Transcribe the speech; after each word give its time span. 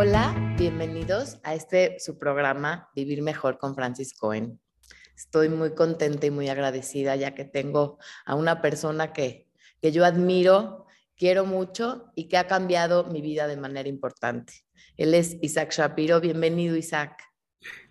Hola, 0.00 0.54
bienvenidos 0.56 1.40
a 1.42 1.56
este 1.56 1.98
su 1.98 2.20
programa 2.20 2.88
Vivir 2.94 3.20
Mejor 3.20 3.58
con 3.58 3.74
Francis 3.74 4.14
Cohen. 4.16 4.60
Estoy 5.16 5.48
muy 5.48 5.74
contenta 5.74 6.24
y 6.24 6.30
muy 6.30 6.48
agradecida 6.48 7.16
ya 7.16 7.34
que 7.34 7.44
tengo 7.44 7.98
a 8.24 8.36
una 8.36 8.62
persona 8.62 9.12
que, 9.12 9.48
que 9.82 9.90
yo 9.90 10.04
admiro, 10.04 10.86
quiero 11.16 11.46
mucho 11.46 12.12
y 12.14 12.28
que 12.28 12.36
ha 12.36 12.46
cambiado 12.46 13.10
mi 13.10 13.20
vida 13.20 13.48
de 13.48 13.56
manera 13.56 13.88
importante. 13.88 14.52
Él 14.96 15.14
es 15.14 15.36
Isaac 15.42 15.72
Shapiro. 15.72 16.20
Bienvenido, 16.20 16.76
Isaac. 16.76 17.20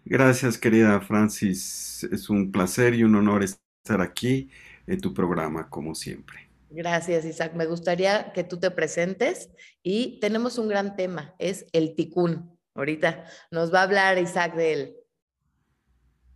Gracias, 0.05 0.57
querida 0.57 1.01
Francis. 1.01 2.07
Es 2.09 2.29
un 2.29 2.53
placer 2.53 2.95
y 2.95 3.03
un 3.03 3.15
honor 3.15 3.43
estar 3.43 3.99
aquí 3.99 4.49
en 4.87 5.01
tu 5.01 5.13
programa, 5.13 5.69
como 5.69 5.93
siempre. 5.93 6.46
Gracias, 6.69 7.25
Isaac. 7.25 7.53
Me 7.55 7.65
gustaría 7.65 8.33
que 8.33 8.43
tú 8.43 8.59
te 8.59 8.71
presentes 8.71 9.49
y 9.83 10.19
tenemos 10.19 10.57
un 10.57 10.67
gran 10.67 10.95
tema, 10.95 11.33
es 11.39 11.65
el 11.71 11.95
ticún. 11.95 12.51
Ahorita 12.75 13.25
nos 13.51 13.73
va 13.73 13.79
a 13.79 13.83
hablar 13.83 14.17
Isaac 14.17 14.55
de 14.55 14.73
él. 14.73 14.95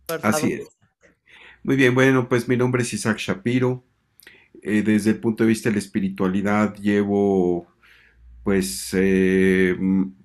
Por 0.06 0.20
favor. 0.20 0.36
Así 0.36 0.52
es. 0.54 0.68
Muy 1.62 1.76
bien, 1.76 1.94
bueno, 1.94 2.28
pues 2.28 2.48
mi 2.48 2.56
nombre 2.56 2.82
es 2.82 2.92
Isaac 2.92 3.18
Shapiro. 3.18 3.84
Eh, 4.62 4.82
desde 4.82 5.10
el 5.10 5.18
punto 5.18 5.44
de 5.44 5.48
vista 5.48 5.68
de 5.68 5.74
la 5.74 5.78
espiritualidad 5.80 6.74
llevo 6.76 7.66
pues 8.44 8.90
eh, 8.94 9.76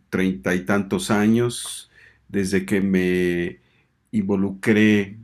treinta 0.09 0.53
y 0.53 0.61
tantos 0.61 1.11
años 1.11 1.89
desde 2.27 2.65
que 2.65 2.81
me 2.81 3.59
involucré 4.11 5.17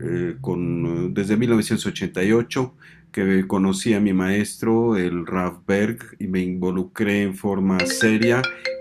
eh, 0.00 0.36
con, 0.40 1.14
desde 1.14 1.36
1988 1.36 2.74
que 3.12 3.46
conocí 3.46 3.92
a 3.92 4.00
mi 4.00 4.14
maestro, 4.14 4.96
el 4.96 5.26
Rav 5.26 5.64
Berg, 5.66 6.16
y 6.18 6.26
me 6.26 6.40
involucré 6.40 7.22
en 7.22 7.36
forma 7.36 7.78
seria 7.80 8.40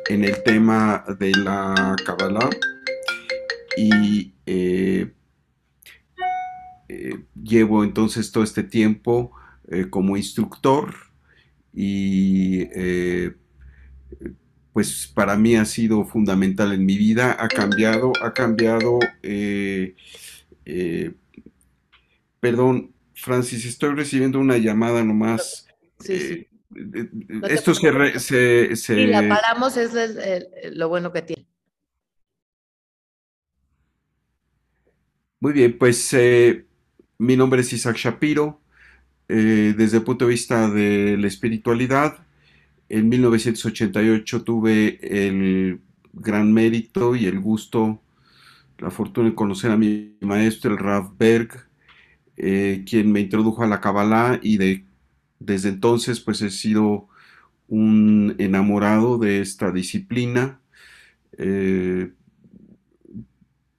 en 0.09 0.23
el 0.23 0.41
tema 0.43 1.03
de 1.19 1.31
la 1.31 1.95
Kabbalah. 2.05 2.49
Y 3.77 4.33
eh, 4.45 5.11
eh, 6.87 7.19
llevo 7.43 7.83
entonces 7.83 8.31
todo 8.31 8.43
este 8.43 8.63
tiempo 8.63 9.31
eh, 9.67 9.87
como 9.89 10.17
instructor 10.17 10.95
y 11.73 12.65
pues 14.73 15.11
para 15.13 15.35
mí 15.35 15.55
ha 15.55 15.65
sido 15.65 16.05
fundamental 16.05 16.71
en 16.73 16.85
mi 16.85 16.97
vida, 16.97 17.35
ha 17.39 17.47
cambiado, 17.49 18.13
ha 18.21 18.33
cambiado, 18.33 18.99
perdón, 22.39 22.91
Francis, 23.21 23.65
estoy 23.65 23.93
recibiendo 23.93 24.39
una 24.39 24.57
llamada 24.57 25.03
nomás. 25.03 25.67
Sí, 25.99 26.19
sí. 26.19 26.47
Eh, 26.75 27.09
esto 27.49 27.75
se, 27.75 28.19
se, 28.19 28.75
se, 28.75 29.07
la 29.07 29.27
paramos, 29.27 29.77
es 29.77 29.91
lo 30.73 30.89
bueno 30.89 31.11
que 31.13 31.21
tiene. 31.21 31.45
Muy 35.39 35.53
bien, 35.53 35.77
pues 35.77 36.13
eh, 36.13 36.65
mi 37.19 37.35
nombre 37.35 37.61
es 37.61 37.71
Isaac 37.73 37.97
Shapiro. 37.97 38.59
Eh, 39.27 39.75
desde 39.77 39.97
el 39.97 40.03
punto 40.03 40.25
de 40.25 40.31
vista 40.31 40.69
de 40.69 41.15
la 41.17 41.27
espiritualidad, 41.27 42.25
en 42.89 43.07
1988 43.07 44.43
tuve 44.43 44.99
el 45.01 45.79
gran 46.11 46.51
mérito 46.51 47.15
y 47.15 47.27
el 47.27 47.39
gusto, 47.39 48.01
la 48.79 48.89
fortuna 48.89 49.29
de 49.29 49.35
conocer 49.35 49.71
a 49.71 49.77
mi 49.77 50.17
maestro, 50.21 50.71
el 50.71 50.79
Rav 50.79 51.15
Berg, 51.17 51.70
eh, 52.37 52.83
quien 52.87 53.11
me 53.11 53.19
introdujo 53.19 53.63
a 53.63 53.67
la 53.67 53.81
Kabbalah 53.81 54.39
y 54.41 54.57
de, 54.57 54.85
desde 55.39 55.69
entonces 55.69 56.19
pues 56.19 56.41
he 56.41 56.49
sido 56.49 57.07
un 57.67 58.35
enamorado 58.39 59.17
de 59.17 59.41
esta 59.41 59.71
disciplina. 59.71 60.59
Eh, 61.37 62.11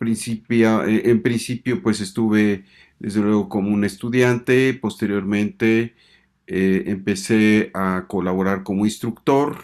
eh, 0.01 1.03
en 1.05 1.23
principio 1.23 1.83
pues 1.83 2.01
estuve 2.01 2.65
desde 2.99 3.21
luego 3.21 3.49
como 3.49 3.71
un 3.71 3.85
estudiante, 3.85 4.75
posteriormente 4.75 5.95
empecé 6.47 7.71
a 7.73 8.05
colaborar 8.09 8.63
como 8.63 8.85
instructor 8.85 9.59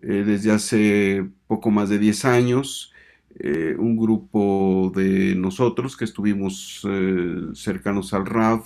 desde 0.00 0.52
hace 0.52 1.26
poco 1.46 1.70
más 1.70 1.88
de 1.88 1.98
10 1.98 2.24
años 2.24 2.93
eh, 3.40 3.74
un 3.76 3.96
grupo 3.96 4.92
de 4.94 5.34
nosotros 5.34 5.96
que 5.96 6.04
estuvimos 6.04 6.86
eh, 6.88 7.48
cercanos 7.54 8.14
al 8.14 8.26
RAV, 8.26 8.62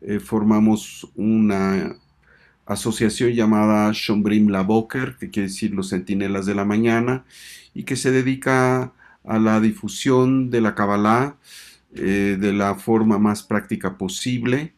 eh, 0.00 0.18
formamos 0.18 1.08
una 1.14 1.94
asociación 2.66 3.30
llamada 3.30 3.92
Shombrim 3.94 4.48
Laboker, 4.48 5.16
que 5.16 5.30
quiere 5.30 5.48
decir 5.48 5.72
los 5.72 5.90
centinelas 5.90 6.44
de 6.46 6.56
la 6.56 6.64
mañana, 6.64 7.24
y 7.72 7.84
que 7.84 7.94
se 7.94 8.10
dedica 8.10 8.92
a 9.24 9.38
la 9.38 9.60
difusión 9.60 10.50
de 10.50 10.60
la 10.60 10.74
Kabbalah 10.74 11.36
de 11.92 12.52
la 12.52 12.76
forma 12.76 13.18
más 13.18 13.42
práctica 13.42 13.98
posible, 13.98 14.74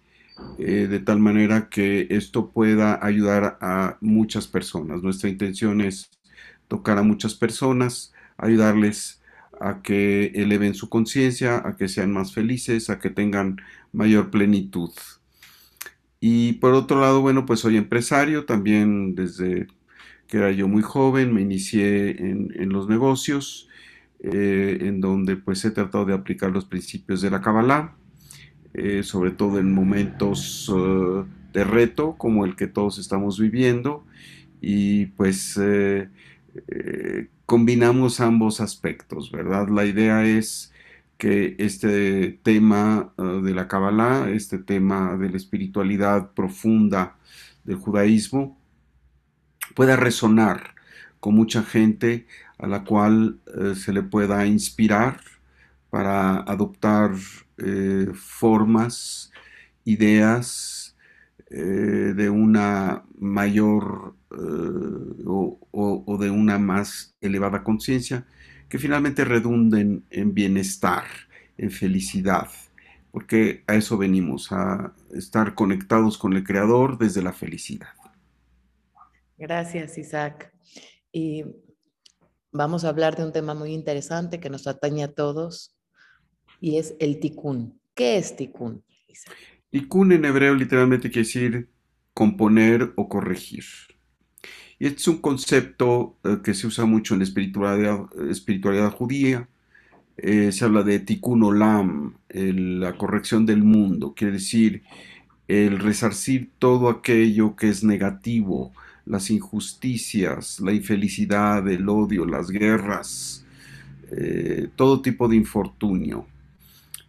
de 0.59 0.98
tal 1.00 1.19
manera 1.19 1.69
que 1.69 2.06
esto 2.09 2.48
pueda 2.48 2.98
ayudar 3.04 3.59
a 3.60 3.98
muchas 4.00 4.47
personas. 4.47 5.03
Nuestra 5.03 5.28
intención 5.28 5.82
es 5.82 6.10
tocar 6.69 6.97
a 6.97 7.03
muchas 7.03 7.34
personas, 7.34 8.15
ayudarles 8.38 9.22
a 9.62 9.82
que 9.82 10.32
eleven 10.34 10.74
su 10.74 10.88
conciencia, 10.88 11.62
a 11.64 11.76
que 11.76 11.88
sean 11.88 12.12
más 12.12 12.34
felices, 12.34 12.90
a 12.90 12.98
que 12.98 13.10
tengan 13.10 13.58
mayor 13.92 14.30
plenitud. 14.30 14.90
Y 16.20 16.54
por 16.54 16.74
otro 16.74 17.00
lado, 17.00 17.20
bueno, 17.20 17.46
pues 17.46 17.60
soy 17.60 17.76
empresario, 17.76 18.44
también 18.44 19.14
desde 19.14 19.68
que 20.26 20.38
era 20.38 20.50
yo 20.50 20.66
muy 20.66 20.82
joven 20.82 21.34
me 21.34 21.42
inicié 21.42 22.10
en, 22.10 22.68
los 22.70 22.88
negocios, 22.88 23.68
eh, 24.20 24.78
en 24.80 25.00
donde 25.00 25.36
pues 25.36 25.64
he 25.64 25.70
tratado 25.70 26.04
de 26.06 26.14
aplicar 26.14 26.50
los 26.50 26.64
principios 26.64 27.20
de 27.20 27.30
la 27.30 27.40
Kabbalah, 27.40 27.94
eh, 28.72 29.02
sobre 29.02 29.32
todo 29.32 29.58
en 29.58 29.72
momentos 29.72 30.72
eh, 30.74 31.24
de 31.52 31.64
reto 31.64 32.14
como 32.16 32.44
el 32.44 32.56
que 32.56 32.66
todos 32.66 32.98
estamos 32.98 33.38
viviendo, 33.38 34.04
y 34.60 35.06
pues 35.06 35.58
combinamos 37.46 38.20
ambos 38.20 38.60
aspectos, 38.60 39.30
¿verdad? 39.30 39.68
La 39.68 39.84
idea 39.84 40.24
es 40.24 40.72
que 41.22 41.54
este 41.60 42.40
tema 42.42 43.12
uh, 43.16 43.40
de 43.42 43.54
la 43.54 43.68
Kabbalah, 43.68 44.28
este 44.30 44.58
tema 44.58 45.16
de 45.16 45.30
la 45.30 45.36
espiritualidad 45.36 46.32
profunda 46.32 47.16
del 47.62 47.76
judaísmo, 47.76 48.58
pueda 49.76 49.94
resonar 49.94 50.74
con 51.20 51.36
mucha 51.36 51.62
gente 51.62 52.26
a 52.58 52.66
la 52.66 52.82
cual 52.82 53.38
uh, 53.56 53.76
se 53.76 53.92
le 53.92 54.02
pueda 54.02 54.44
inspirar 54.46 55.20
para 55.91 56.38
adoptar 56.38 57.12
uh, 57.12 58.14
formas, 58.14 59.30
ideas, 59.84 60.81
eh, 61.54 62.14
de 62.16 62.30
una 62.30 63.04
mayor 63.18 64.16
eh, 64.30 65.22
o, 65.26 66.18
de 66.18 66.30
una 66.30 66.58
más 66.58 67.14
elevada 67.20 67.62
conciencia 67.62 68.26
que 68.70 68.78
finalmente 68.78 69.22
redunden 69.26 70.02
en 70.08 70.32
bienestar, 70.32 71.04
en 71.58 71.70
felicidad, 71.70 72.48
porque 73.10 73.64
a 73.66 73.74
eso 73.74 73.98
venimos, 73.98 74.50
a 74.50 74.94
estar 75.14 75.54
conectados 75.54 76.16
con 76.16 76.32
el 76.32 76.42
Creador 76.42 76.96
desde 76.96 77.20
la 77.20 77.34
felicidad. 77.34 77.91
Gracias, 79.36 79.98
Isaac. 79.98 80.54
Y 81.12 81.44
vamos 82.50 82.86
a 82.86 82.88
hablar 82.88 83.14
de 83.14 83.26
un 83.26 83.32
tema 83.32 83.52
muy 83.52 83.74
interesante 83.74 84.41
que 84.41 84.48
nos 84.48 84.66
atañe 84.66 85.04
a 85.04 85.12
todos 85.12 85.76
y 86.60 86.78
es 86.78 86.94
el 86.98 87.20
tikkun. 87.20 87.78
¿Qué 87.94 88.16
es 88.16 88.36
tikkun, 88.36 88.82
Isaac? 89.06 89.36
Tikkun 89.72 90.12
en 90.12 90.27
hebreo 90.27 90.55
literalmente 90.55 91.10
quiere 91.10 91.27
decir 91.27 91.69
componer 92.12 92.93
o 92.94 93.09
corregir. 93.09 93.65
Y 94.78 94.86
este 94.86 95.01
es 95.01 95.09
un 95.09 95.22
concepto 95.22 96.19
eh, 96.24 96.41
que 96.45 96.53
se 96.53 96.66
usa 96.66 96.84
mucho 96.84 97.15
en 97.15 97.21
la 97.21 97.24
espiritualidad, 97.24 98.91
judía. 98.92 99.48
Eh, 100.19 100.53
se 100.53 100.66
habla 100.66 100.83
de 100.83 100.98
tikkun 100.98 101.42
olam, 101.42 102.15
la 102.28 102.98
corrección 102.98 103.47
del 103.47 103.63
mundo, 103.63 104.13
quiere 104.15 104.34
decir 104.34 104.83
el 105.48 105.78
resarcir 105.78 106.51
todo 106.59 106.91
aquello 106.91 107.57
que 107.57 107.71
es 107.71 107.83
negativo, 107.83 108.72
las 109.07 109.30
injusticias, 109.30 110.60
la 110.60 110.72
infelicidad, 110.72 111.66
el 111.66 111.89
odio, 111.89 112.27
las 112.27 112.51
guerras, 112.51 113.47
eh, 114.10 114.68
todo 114.77 115.01
tipo 115.01 115.28
de 115.28 115.36
infortunio. 115.36 116.27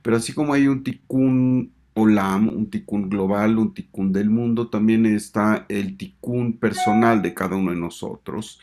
Pero 0.02 0.16
así 0.16 0.32
como 0.32 0.54
hay 0.54 0.68
un 0.68 0.82
tikkun 0.82 1.73
Olam, 1.96 2.50
un 2.50 2.70
tikkun 2.70 3.10
global, 3.10 3.58
un 3.60 3.74
tikkun 3.74 4.12
del 4.12 4.30
mundo, 4.30 4.70
también 4.70 5.06
está 5.06 5.66
el 5.70 5.96
tikkun 5.98 6.58
personal 6.58 7.22
de 7.22 7.34
cada 7.34 7.56
uno 7.56 7.72
de 7.72 7.78
nosotros. 7.78 8.60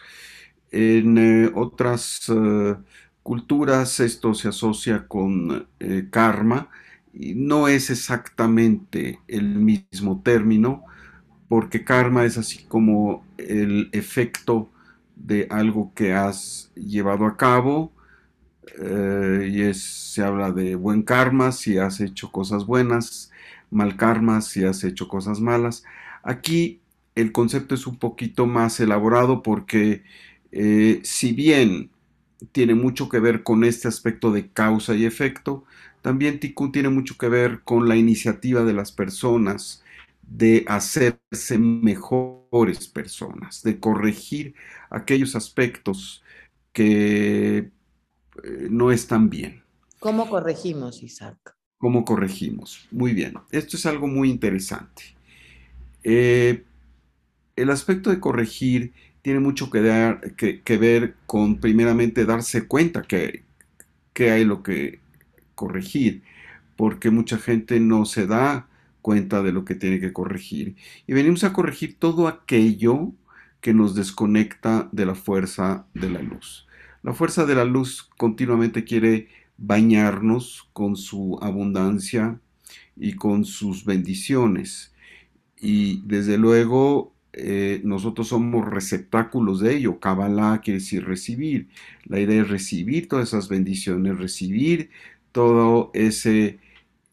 En 0.72 1.18
eh, 1.18 1.50
otras 1.54 2.28
eh, 2.28 2.76
culturas 3.22 4.00
esto 4.00 4.34
se 4.34 4.48
asocia 4.48 5.06
con 5.06 5.68
eh, 5.80 6.08
karma 6.10 6.68
y 7.12 7.34
no 7.34 7.68
es 7.68 7.90
exactamente 7.90 9.20
el 9.28 9.56
mismo 9.56 10.22
término 10.22 10.84
porque 11.48 11.84
karma 11.84 12.24
es 12.24 12.38
así 12.38 12.64
como 12.64 13.24
el 13.38 13.88
efecto 13.92 14.70
de 15.16 15.46
algo 15.50 15.92
que 15.94 16.14
has 16.14 16.70
llevado 16.74 17.26
a 17.26 17.36
cabo 17.36 17.92
eh, 18.78 19.48
y 19.52 19.62
es, 19.62 19.82
se 19.82 20.22
habla 20.22 20.52
de 20.52 20.74
buen 20.74 21.02
karma 21.02 21.52
si 21.52 21.78
has 21.78 22.00
hecho 22.00 22.30
cosas 22.32 22.66
buenas, 22.66 23.30
mal 23.70 23.96
karma 23.96 24.40
si 24.40 24.64
has 24.64 24.84
hecho 24.84 25.08
cosas 25.08 25.40
malas. 25.40 25.84
Aquí 26.22 26.80
el 27.14 27.32
concepto 27.32 27.74
es 27.74 27.86
un 27.86 27.98
poquito 27.98 28.46
más 28.46 28.80
elaborado 28.80 29.42
porque 29.42 30.04
eh, 30.52 31.00
si 31.04 31.32
bien 31.32 31.90
tiene 32.52 32.74
mucho 32.74 33.08
que 33.08 33.20
ver 33.20 33.42
con 33.42 33.64
este 33.64 33.88
aspecto 33.88 34.32
de 34.32 34.48
causa 34.50 34.94
y 34.94 35.04
efecto, 35.04 35.64
también 36.02 36.40
Tikkun 36.40 36.72
tiene 36.72 36.88
mucho 36.88 37.16
que 37.18 37.28
ver 37.28 37.60
con 37.64 37.88
la 37.88 37.96
iniciativa 37.96 38.64
de 38.64 38.72
las 38.72 38.92
personas 38.92 39.84
de 40.22 40.64
hacerse 40.68 41.58
mejores 41.58 42.88
personas, 42.88 43.62
de 43.62 43.80
corregir 43.80 44.54
aquellos 44.90 45.34
aspectos 45.36 46.22
que 46.72 47.70
eh, 48.44 48.68
no 48.70 48.90
están 48.90 49.30
bien. 49.30 49.62
¿Cómo 49.98 50.28
corregimos, 50.28 51.02
Isaac? 51.02 51.54
¿Cómo 51.78 52.04
corregimos? 52.04 52.86
Muy 52.90 53.12
bien, 53.12 53.34
esto 53.50 53.76
es 53.76 53.86
algo 53.86 54.06
muy 54.06 54.30
interesante. 54.30 55.02
Eh, 56.02 56.64
el 57.56 57.70
aspecto 57.70 58.10
de 58.10 58.20
corregir 58.20 58.92
tiene 59.22 59.40
mucho 59.40 59.70
que, 59.70 59.82
dar, 59.82 60.34
que, 60.34 60.78
ver 60.78 61.14
con 61.26 61.56
primeramente 61.56 62.24
darse 62.24 62.66
cuenta 62.66 63.02
que, 63.02 63.44
que 64.12 64.30
hay 64.30 64.44
lo 64.44 64.62
que 64.62 65.00
corregir, 65.54 66.22
porque 66.76 67.10
mucha 67.10 67.36
gente 67.36 67.80
no 67.80 68.06
se 68.06 68.26
da 68.26 68.66
cuenta 69.02 69.42
de 69.42 69.52
lo 69.52 69.64
que 69.64 69.74
tiene 69.74 70.00
que 70.00 70.12
corregir. 70.12 70.76
Y 71.06 71.12
venimos 71.12 71.44
a 71.44 71.52
corregir 71.52 71.98
todo 71.98 72.28
aquello 72.28 73.12
que 73.60 73.74
nos 73.74 73.94
desconecta 73.94 74.88
de 74.92 75.06
la 75.06 75.14
fuerza 75.14 75.86
de 75.92 76.10
la 76.10 76.22
luz. 76.22 76.66
La 77.02 77.14
fuerza 77.14 77.46
de 77.46 77.54
la 77.54 77.64
luz 77.64 78.08
continuamente 78.16 78.84
quiere 78.84 79.28
bañarnos 79.56 80.68
con 80.72 80.96
su 80.96 81.38
abundancia 81.40 82.40
y 82.96 83.14
con 83.14 83.44
sus 83.44 83.84
bendiciones. 83.84 84.92
Y 85.58 86.02
desde 86.06 86.38
luego 86.38 87.14
eh, 87.32 87.80
nosotros 87.84 88.28
somos 88.28 88.66
receptáculos 88.68 89.60
de 89.60 89.76
ello. 89.76 90.00
Kabbalah 90.00 90.60
quiere 90.62 90.80
decir 90.80 91.04
recibir. 91.04 91.68
La 92.04 92.20
idea 92.20 92.42
es 92.42 92.48
recibir 92.48 93.08
todas 93.08 93.28
esas 93.28 93.48
bendiciones, 93.48 94.18
recibir 94.18 94.90
todo 95.32 95.90
ese 95.94 96.58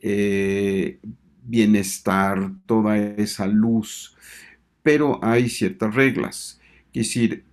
eh, 0.01 0.99
bienestar, 1.43 2.51
toda 2.65 2.97
esa 2.97 3.47
luz, 3.47 4.15
pero 4.83 5.23
hay 5.23 5.49
ciertas 5.49 5.95
reglas. 5.95 6.59
Es 6.93 7.07
decir, 7.07 7.45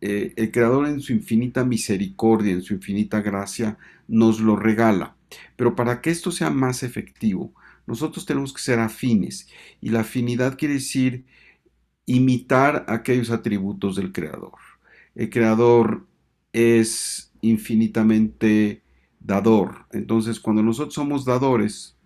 eh, 0.00 0.32
el 0.36 0.50
Creador 0.50 0.86
en 0.86 1.00
su 1.00 1.12
infinita 1.12 1.64
misericordia, 1.64 2.52
en 2.52 2.62
su 2.62 2.74
infinita 2.74 3.20
gracia, 3.20 3.78
nos 4.06 4.40
lo 4.40 4.56
regala. 4.56 5.16
Pero 5.56 5.74
para 5.74 6.00
que 6.00 6.10
esto 6.10 6.30
sea 6.30 6.50
más 6.50 6.82
efectivo, 6.82 7.52
nosotros 7.86 8.26
tenemos 8.26 8.52
que 8.52 8.62
ser 8.62 8.78
afines. 8.78 9.48
Y 9.80 9.90
la 9.90 10.00
afinidad 10.00 10.56
quiere 10.56 10.74
decir 10.74 11.24
imitar 12.06 12.84
aquellos 12.88 13.30
atributos 13.30 13.96
del 13.96 14.12
Creador. 14.12 14.58
El 15.14 15.30
Creador 15.30 16.06
es 16.52 17.32
infinitamente 17.40 18.82
dador. 19.20 19.86
Entonces, 19.92 20.40
cuando 20.40 20.62
nosotros 20.62 20.94
somos 20.94 21.24
dadores, 21.24 21.96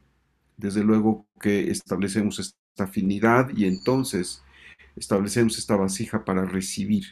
desde 0.56 0.84
luego 0.84 1.26
que 1.40 1.70
establecemos 1.70 2.38
esta 2.38 2.84
afinidad 2.84 3.50
y 3.56 3.66
entonces 3.66 4.42
establecemos 4.96 5.58
esta 5.58 5.76
vasija 5.76 6.24
para 6.24 6.44
recibir. 6.44 7.04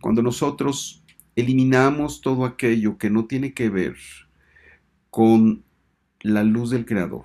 Cuando 0.00 0.22
nosotros 0.22 1.02
eliminamos 1.34 2.20
todo 2.20 2.44
aquello 2.44 2.98
que 2.98 3.10
no 3.10 3.26
tiene 3.26 3.52
que 3.52 3.68
ver 3.68 3.96
con 5.10 5.62
la 6.20 6.44
luz 6.44 6.70
del 6.70 6.86
Creador, 6.86 7.24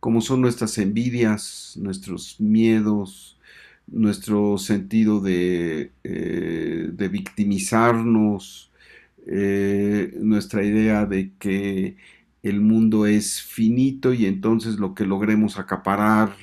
como 0.00 0.20
son 0.20 0.40
nuestras 0.40 0.76
envidias, 0.78 1.78
nuestros 1.80 2.40
miedos, 2.40 3.38
nuestro 3.86 4.58
sentido 4.58 5.20
de, 5.20 5.92
eh, 6.04 7.08
victimizarnos, 7.10 8.70
eh, 9.26 10.12
nuestra 10.20 10.62
idea 10.64 11.06
de 11.06 11.32
que 11.38 11.96
el 12.42 12.60
mundo 12.60 13.06
es 13.06 13.42
finito 13.42 14.12
y 14.12 14.26
entonces 14.26 14.78
lo 14.78 14.94
que 14.94 15.06
logremos 15.06 15.58
acaparar 15.58 16.36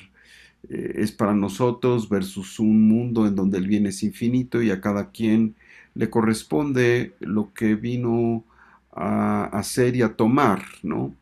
eh, 0.68 0.94
es 0.96 1.12
para 1.12 1.34
nosotros 1.34 2.08
versus 2.08 2.58
un 2.58 2.88
mundo 2.88 3.26
en 3.26 3.34
donde 3.34 3.58
el 3.58 3.66
bien 3.66 3.86
es 3.86 4.02
infinito 4.02 4.62
y 4.62 4.70
a 4.70 4.80
cada 4.80 5.10
quien 5.10 5.54
le 5.94 6.10
corresponde 6.10 7.14
lo 7.20 7.52
que 7.52 7.74
vino 7.74 8.44
a 8.92 9.44
hacer 9.44 9.96
y 9.96 10.02
a 10.02 10.14
tomar, 10.16 10.64
¿no? 10.82 11.14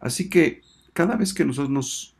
Así 0.00 0.28
que 0.28 0.62
cada 0.92 1.16
vez 1.16 1.34
que 1.34 1.44
nosotros 1.44 1.70
nos 1.70 2.16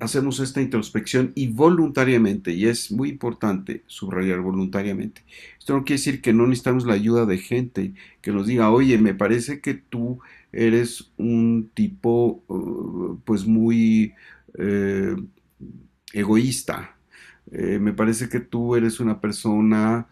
hacemos 0.00 0.38
esta 0.40 0.60
introspección 0.60 1.32
y 1.34 1.48
voluntariamente, 1.48 2.52
y 2.52 2.66
es 2.66 2.90
muy 2.90 3.08
importante 3.10 3.82
subrayar 3.86 4.40
voluntariamente. 4.40 5.22
Esto 5.58 5.74
no 5.74 5.84
quiere 5.84 5.98
decir 5.98 6.22
que 6.22 6.32
no 6.32 6.46
necesitamos 6.46 6.86
la 6.86 6.94
ayuda 6.94 7.26
de 7.26 7.38
gente 7.38 7.94
que 8.20 8.32
nos 8.32 8.46
diga, 8.46 8.70
oye, 8.70 8.98
me 8.98 9.14
parece 9.14 9.60
que 9.60 9.74
tú 9.74 10.20
eres 10.52 11.10
un 11.16 11.70
tipo 11.74 12.42
uh, 12.48 13.18
pues 13.24 13.46
muy 13.46 14.14
eh, 14.58 15.16
egoísta, 16.12 16.96
eh, 17.50 17.78
me 17.78 17.92
parece 17.92 18.28
que 18.28 18.40
tú 18.40 18.76
eres 18.76 19.00
una 19.00 19.20
persona 19.20 20.06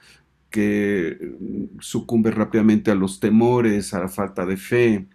que 0.51 1.37
sucumbe 1.81 2.31
rápidamente 2.31 2.91
a 2.91 2.95
los 2.95 3.21
temores, 3.21 3.93
a 3.95 4.01
la 4.01 4.09
falta 4.09 4.47
de 4.47 4.57
fe, 4.57 5.07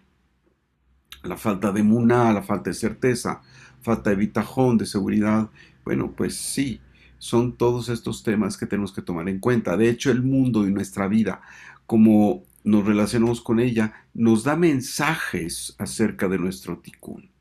a 1.22 1.28
la 1.28 1.36
falta 1.36 1.72
de 1.72 1.82
muna, 1.82 2.28
a 2.28 2.32
la 2.32 2.42
falta 2.42 2.70
de 2.70 2.74
certeza 2.74 3.42
falta 3.82 4.10
de 4.10 4.16
bitajón, 4.16 4.78
de 4.78 4.86
seguridad. 4.86 5.50
Bueno, 5.84 6.12
pues 6.16 6.36
sí, 6.36 6.80
son 7.18 7.56
todos 7.56 7.88
estos 7.88 8.22
temas 8.22 8.56
que 8.56 8.66
tenemos 8.66 8.92
que 8.92 9.02
tomar 9.02 9.28
en 9.28 9.40
cuenta. 9.40 9.76
De 9.76 9.90
hecho, 9.90 10.10
el 10.10 10.22
mundo 10.22 10.66
y 10.66 10.72
nuestra 10.72 11.08
vida, 11.08 11.42
como 11.86 12.44
nos 12.64 12.86
relacionamos 12.86 13.40
con 13.40 13.60
ella, 13.60 13.92
nos 14.14 14.44
da 14.44 14.56
mensajes 14.56 15.74
acerca 15.78 16.28
de 16.28 16.38
nuestro 16.38 16.78
ticún. 16.78 17.31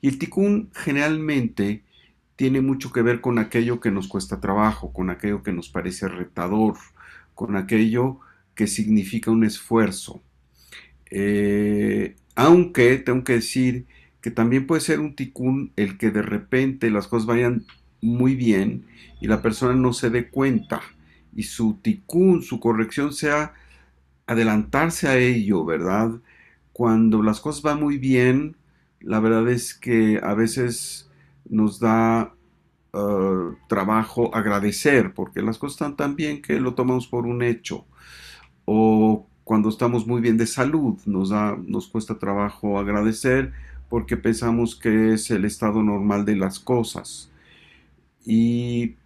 Y 0.00 0.08
el 0.08 0.18
ticún 0.18 0.70
generalmente 0.74 1.82
tiene 2.36 2.60
mucho 2.60 2.92
que 2.92 3.02
ver 3.02 3.20
con 3.20 3.38
aquello 3.38 3.80
que 3.80 3.90
nos 3.90 4.06
cuesta 4.06 4.40
trabajo, 4.40 4.92
con 4.92 5.10
aquello 5.10 5.42
que 5.42 5.52
nos 5.52 5.68
parece 5.68 6.08
retador, 6.08 6.76
con 7.34 7.56
aquello 7.56 8.20
que 8.54 8.66
significa 8.66 9.30
un 9.30 9.44
esfuerzo. 9.44 10.22
Eh, 11.10 12.16
aunque 12.36 12.98
tengo 12.98 13.24
que 13.24 13.34
decir 13.34 13.86
que 14.20 14.30
también 14.30 14.66
puede 14.66 14.80
ser 14.80 15.00
un 15.00 15.14
ticún 15.14 15.72
el 15.76 15.98
que 15.98 16.10
de 16.10 16.22
repente 16.22 16.90
las 16.90 17.08
cosas 17.08 17.26
vayan 17.26 17.64
muy 18.00 18.34
bien 18.34 18.84
y 19.20 19.26
la 19.26 19.42
persona 19.42 19.74
no 19.74 19.92
se 19.92 20.10
dé 20.10 20.28
cuenta 20.28 20.80
y 21.34 21.44
su 21.44 21.78
ticún, 21.82 22.42
su 22.42 22.60
corrección 22.60 23.12
sea 23.12 23.54
adelantarse 24.26 25.08
a 25.08 25.16
ello, 25.18 25.64
¿verdad? 25.64 26.10
Cuando 26.72 27.22
las 27.22 27.40
cosas 27.40 27.62
van 27.62 27.80
muy 27.80 27.98
bien, 27.98 28.56
la 29.00 29.20
verdad 29.20 29.48
es 29.48 29.74
que 29.74 30.20
a 30.22 30.34
veces 30.34 31.10
nos 31.48 31.80
da 31.80 32.34
uh, 32.92 33.54
trabajo 33.68 34.34
agradecer, 34.34 35.14
porque 35.14 35.42
las 35.42 35.58
cosas 35.58 35.74
están 35.74 35.96
tan 35.96 36.16
bien 36.16 36.42
que 36.42 36.60
lo 36.60 36.74
tomamos 36.74 37.06
por 37.06 37.26
un 37.26 37.42
hecho. 37.42 37.86
O 38.64 39.26
cuando 39.44 39.68
estamos 39.68 40.06
muy 40.06 40.20
bien 40.20 40.36
de 40.36 40.46
salud, 40.46 40.98
nos, 41.06 41.30
da, 41.30 41.56
nos 41.56 41.88
cuesta 41.88 42.18
trabajo 42.18 42.78
agradecer 42.78 43.52
porque 43.88 44.16
pensamos 44.16 44.76
que 44.76 45.14
es 45.14 45.30
el 45.30 45.44
estado 45.44 45.82
normal 45.82 46.24
de 46.24 46.36
las 46.36 46.58
cosas. 46.58 47.30
Y 48.26 48.96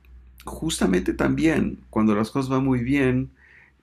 justamente 0.44 1.14
también, 1.14 1.78
cuando 1.90 2.14
las 2.14 2.30
cosas 2.30 2.50
van 2.50 2.64
muy 2.64 2.80
bien, 2.80 3.30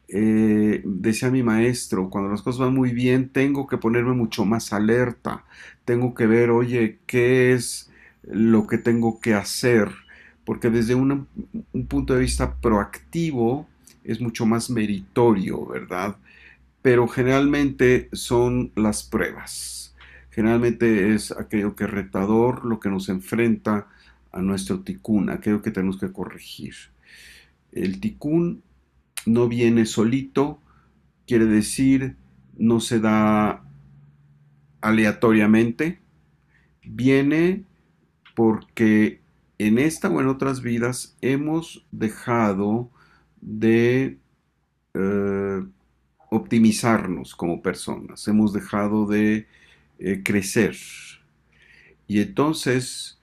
eh, 0.09 0.81
decía 0.85 1.31
mi 1.31 1.43
maestro, 1.43 2.09
cuando 2.09 2.29
las 2.31 2.41
cosas 2.41 2.59
van 2.59 2.73
muy 2.73 2.91
bien, 2.91 3.29
tengo 3.29 3.67
que 3.67 3.77
ponerme 3.77 4.13
mucho 4.13 4.45
más 4.45 4.73
alerta, 4.73 5.45
tengo 5.85 6.13
que 6.13 6.27
ver, 6.27 6.49
oye, 6.51 6.99
¿qué 7.05 7.53
es 7.53 7.91
lo 8.23 8.67
que 8.67 8.77
tengo 8.77 9.19
que 9.19 9.33
hacer? 9.33 9.89
Porque 10.45 10.69
desde 10.69 10.95
un 10.95 11.27
punto 11.87 12.13
de 12.15 12.21
vista 12.21 12.55
proactivo 12.55 13.67
es 14.03 14.19
mucho 14.21 14.45
más 14.45 14.69
meritorio, 14.69 15.65
¿verdad? 15.65 16.17
Pero 16.81 17.07
generalmente 17.07 18.09
son 18.13 18.71
las 18.75 19.03
pruebas 19.03 19.79
Generalmente 20.39 21.13
es 21.13 21.31
aquello 21.31 21.75
que 21.75 21.83
es 21.83 21.89
retador, 21.89 22.63
lo 22.65 22.79
que 22.79 22.87
nos 22.87 23.09
enfrenta 23.09 23.87
a 24.31 24.41
nuestro 24.41 24.79
ticún, 24.79 25.29
aquello 25.29 25.61
que 25.61 25.71
tenemos 25.71 25.99
que 25.99 26.13
corregir. 26.13 26.75
El 27.73 27.99
ticún 27.99 28.63
no 29.25 29.47
viene 29.47 29.85
solito, 29.85 30.59
quiere 31.27 31.45
decir 31.45 32.15
no 32.57 32.79
se 32.79 32.99
da 32.99 33.63
aleatoriamente, 34.81 35.99
viene 36.83 37.63
porque 38.35 39.21
en 39.57 39.77
esta 39.77 40.09
o 40.09 40.21
en 40.21 40.27
otras 40.27 40.61
vidas 40.61 41.17
hemos 41.21 41.85
dejado 41.91 42.89
de 43.41 44.17
eh, 44.93 45.63
optimizarnos 46.29 47.35
como 47.35 47.61
personas, 47.61 48.27
hemos 48.27 48.53
dejado 48.53 49.05
de 49.05 49.47
eh, 49.99 50.21
crecer. 50.23 50.75
Y 52.07 52.21
entonces 52.21 53.19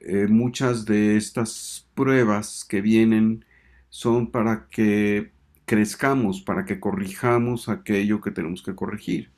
eh, 0.00 0.26
muchas 0.28 0.84
de 0.84 1.16
estas 1.16 1.86
pruebas 1.94 2.64
que 2.68 2.80
vienen 2.80 3.44
son 3.88 4.30
para 4.30 4.68
que 4.68 5.32
crezcamos, 5.68 6.40
para 6.40 6.64
que 6.64 6.80
corrijamos 6.80 7.68
aquello 7.68 8.20
que 8.20 8.32
tenemos 8.32 8.62
que 8.64 8.74
corregir, 8.74 9.30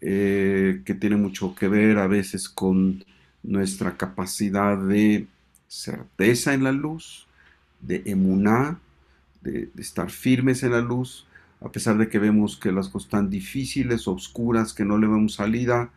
que 0.00 0.96
tiene 1.00 1.16
mucho 1.16 1.54
que 1.54 1.68
ver 1.68 1.98
a 1.98 2.08
veces 2.08 2.48
con 2.48 3.04
nuestra 3.44 3.96
capacidad 3.96 4.76
de 4.76 5.28
certeza 5.68 6.54
en 6.54 6.64
la 6.64 6.72
luz, 6.72 7.28
de 7.80 8.02
emuná, 8.06 8.80
de, 9.42 9.70
estar 9.78 10.10
firmes 10.10 10.62
en 10.62 10.72
la 10.72 10.80
luz, 10.80 11.26
a 11.60 11.70
pesar 11.70 11.98
de 11.98 12.08
que 12.08 12.18
vemos 12.18 12.56
que 12.56 12.72
las 12.72 12.88
cosas 12.88 13.06
están 13.06 13.30
difíciles, 13.30 14.08
oscuras, 14.08 14.72
que 14.72 14.84
no 14.84 14.98
le 14.98 15.06
vemos 15.06 15.34
salida, 15.34 15.90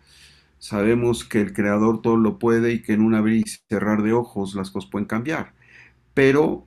sabemos 0.59 1.23
que 1.23 1.41
el 1.41 1.53
Creador 1.53 2.01
todo 2.01 2.17
lo 2.17 2.37
puede 2.37 2.73
y 2.73 2.81
que 2.81 2.93
en 2.93 3.01
un 3.01 3.15
abrir 3.15 3.45
y 3.45 3.49
cerrar 3.69 4.03
de 4.03 4.13
ojos 4.13 4.55
las 4.55 4.71
cosas 4.71 4.89
pueden 4.89 5.07
cambiar. 5.07 5.53
Pero 6.13 6.65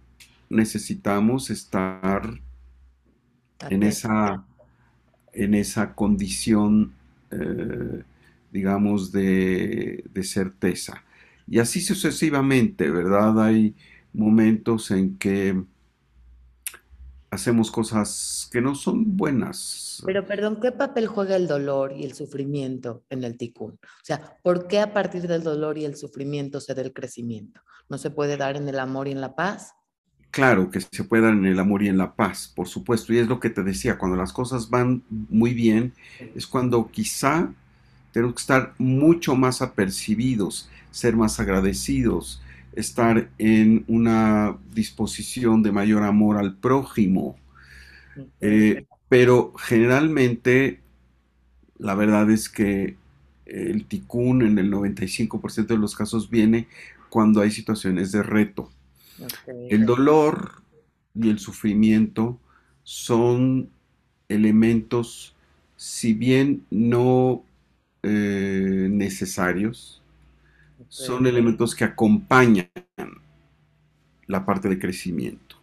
necesitamos 0.49 1.51
estar 1.51 2.41
en 3.69 3.83
esa, 3.83 4.45
en 5.33 5.55
esa 5.55 5.95
condición, 5.95 6.95
eh, 7.31 8.03
digamos, 8.53 9.13
de, 9.13 10.05
de 10.13 10.23
certeza. 10.25 11.05
Y 11.47 11.59
así 11.59 11.81
sucesivamente, 11.81 12.91
¿verdad? 12.91 13.43
Hay 13.45 13.75
momentos 14.13 14.91
en 14.91 15.19
que 15.19 15.63
hacemos 17.31 17.71
cosas 17.71 18.49
que 18.53 18.61
no 18.61 18.75
son 18.75 19.17
buenas. 19.17 20.03
Pero 20.05 20.27
perdón, 20.27 20.59
¿qué 20.61 20.73
papel 20.73 21.07
juega 21.07 21.37
el 21.37 21.47
dolor 21.47 21.93
y 21.93 22.05
el 22.05 22.15
sufrimiento 22.15 23.05
en 23.09 23.25
el 23.25 23.37
ticún? 23.37 23.79
O 23.83 24.05
sea, 24.05 24.37
¿por 24.43 24.67
qué 24.67 24.81
a 24.81 24.93
partir 24.93 25.27
del 25.29 25.43
dolor 25.43 25.79
y 25.79 25.85
el 25.85 25.97
sufrimiento 25.97 26.61
se 26.61 26.75
da 26.75 26.83
el 26.83 26.93
crecimiento? 26.93 27.61
¿No 27.89 27.99
se 27.99 28.11
puede 28.11 28.37
dar 28.37 28.57
en 28.57 28.69
el 28.69 28.79
amor 28.79 29.09
y 29.09 29.13
en 29.13 29.21
la 29.21 29.35
paz? 29.35 29.75
Claro 30.31 30.71
que 30.71 30.81
se 30.81 31.05
puede 31.05 31.25
dar 31.25 31.33
en 31.33 31.47
el 31.47 31.59
amor 31.59 31.83
y 31.83 31.89
en 31.89 31.99
la 31.99 32.15
paz, 32.15 32.53
por 32.55 32.69
supuesto. 32.69 33.13
Y 33.13 33.19
es 33.19 33.29
lo 33.29 33.41
que 33.41 33.51
te 33.51 33.65
decía, 33.65 33.99
cuando 33.99 34.17
las 34.17 34.33
cosas 34.33 34.71
van 34.71 35.03
muy 35.09 35.55
bien, 35.55 35.93
es 36.37 36.47
cuando 36.47 36.89
quizá 36.91 37.53
tenemos 38.13 38.35
que 38.37 38.41
estar 38.41 38.75
mucho 38.79 39.35
más 39.35 39.61
apercibidos, 39.63 40.71
ser 40.93 41.17
más 41.17 41.41
agradecidos, 41.41 42.43
estar 42.75 43.29
en 43.39 43.85
una 43.89 44.57
disposición 44.73 45.63
de 45.63 45.73
mayor 45.73 46.05
amor 46.05 46.37
al 46.37 46.57
prójimo. 46.57 47.37
Eh, 48.41 48.85
pero 49.09 49.53
generalmente 49.59 50.81
la 51.79 51.95
verdad 51.95 52.31
es 52.31 52.49
que 52.49 52.97
el 53.47 53.87
ticún 53.87 54.43
en 54.43 54.59
el 54.59 54.71
95% 54.71 55.75
de 55.75 55.79
los 55.79 55.97
casos 55.97 56.31
viene 56.31 56.69
cuando 57.09 57.41
hay 57.41 57.51
situaciones 57.51 58.13
de 58.13 58.23
reto. 58.23 58.71
El 59.47 59.87
dolor 59.87 60.63
y 61.15 61.31
el 61.31 61.39
sufrimiento 61.39 62.39
son 62.83 63.71
elementos, 64.29 65.35
si 65.77 66.13
bien 66.15 66.65
no 66.71 67.45
eh, 68.03 68.89
necesarios, 68.91 70.03
son 70.89 71.27
elementos 71.27 71.75
que 71.75 71.85
acompañan 71.85 72.69
la 74.27 74.45
parte 74.45 74.69
de 74.69 74.79
crecimiento. 74.79 75.57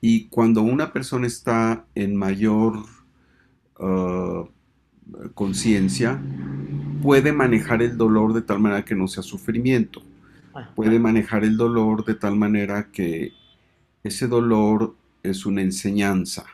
Y 0.00 0.24
cuando 0.26 0.62
una 0.62 0.92
persona 0.92 1.26
está 1.26 1.84
en 1.94 2.16
mayor 2.16 2.84
uh, 3.78 4.48
conciencia, 5.34 6.20
puede 7.02 7.32
manejar 7.32 7.82
el 7.82 7.96
dolor 7.96 8.32
de 8.32 8.42
tal 8.42 8.60
manera 8.60 8.84
que 8.84 8.94
no 8.94 9.08
sea 9.08 9.22
sufrimiento. 9.22 10.02
Puede 10.74 10.98
manejar 10.98 11.44
el 11.44 11.56
dolor 11.56 12.04
de 12.04 12.14
tal 12.14 12.36
manera 12.36 12.90
que 12.90 13.32
ese 14.04 14.26
dolor 14.26 14.94
es 15.22 15.46
una 15.46 15.62
enseñanza, 15.62 16.44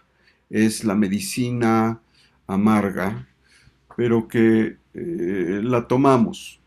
es 0.51 0.85
la 0.85 0.95
medicina 0.95 2.01
amarga, 2.47 3.27
pero 3.97 4.29
que 4.29 4.77
eh, 4.95 5.61
la 5.63 5.89
tomamos 5.89 6.59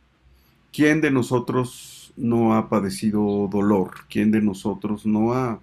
¿Quién 0.72 1.02
de 1.02 1.12
nosotros 1.12 2.14
no 2.16 2.56
ha 2.56 2.70
padecido 2.70 3.50
dolor? 3.52 3.92
¿Quién 4.10 4.32
de 4.32 4.42
nosotros 4.42 5.06
no 5.06 5.34
ha 5.34 5.60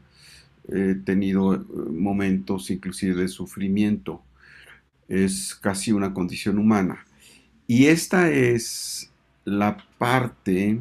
eh, 0.71 0.97
tenido 1.03 1.55
eh, 1.55 1.61
momentos 1.91 2.71
inclusive 2.71 3.15
de 3.15 3.29
sufrimiento? 3.29 4.23
Es 5.09 5.55
casi 5.55 5.93
una 5.93 6.13
condición 6.13 6.59
humana. 6.59 7.07
Y 7.67 7.87
esta 7.87 8.31
es 8.31 9.11
la 9.47 9.79
parte, 9.97 10.79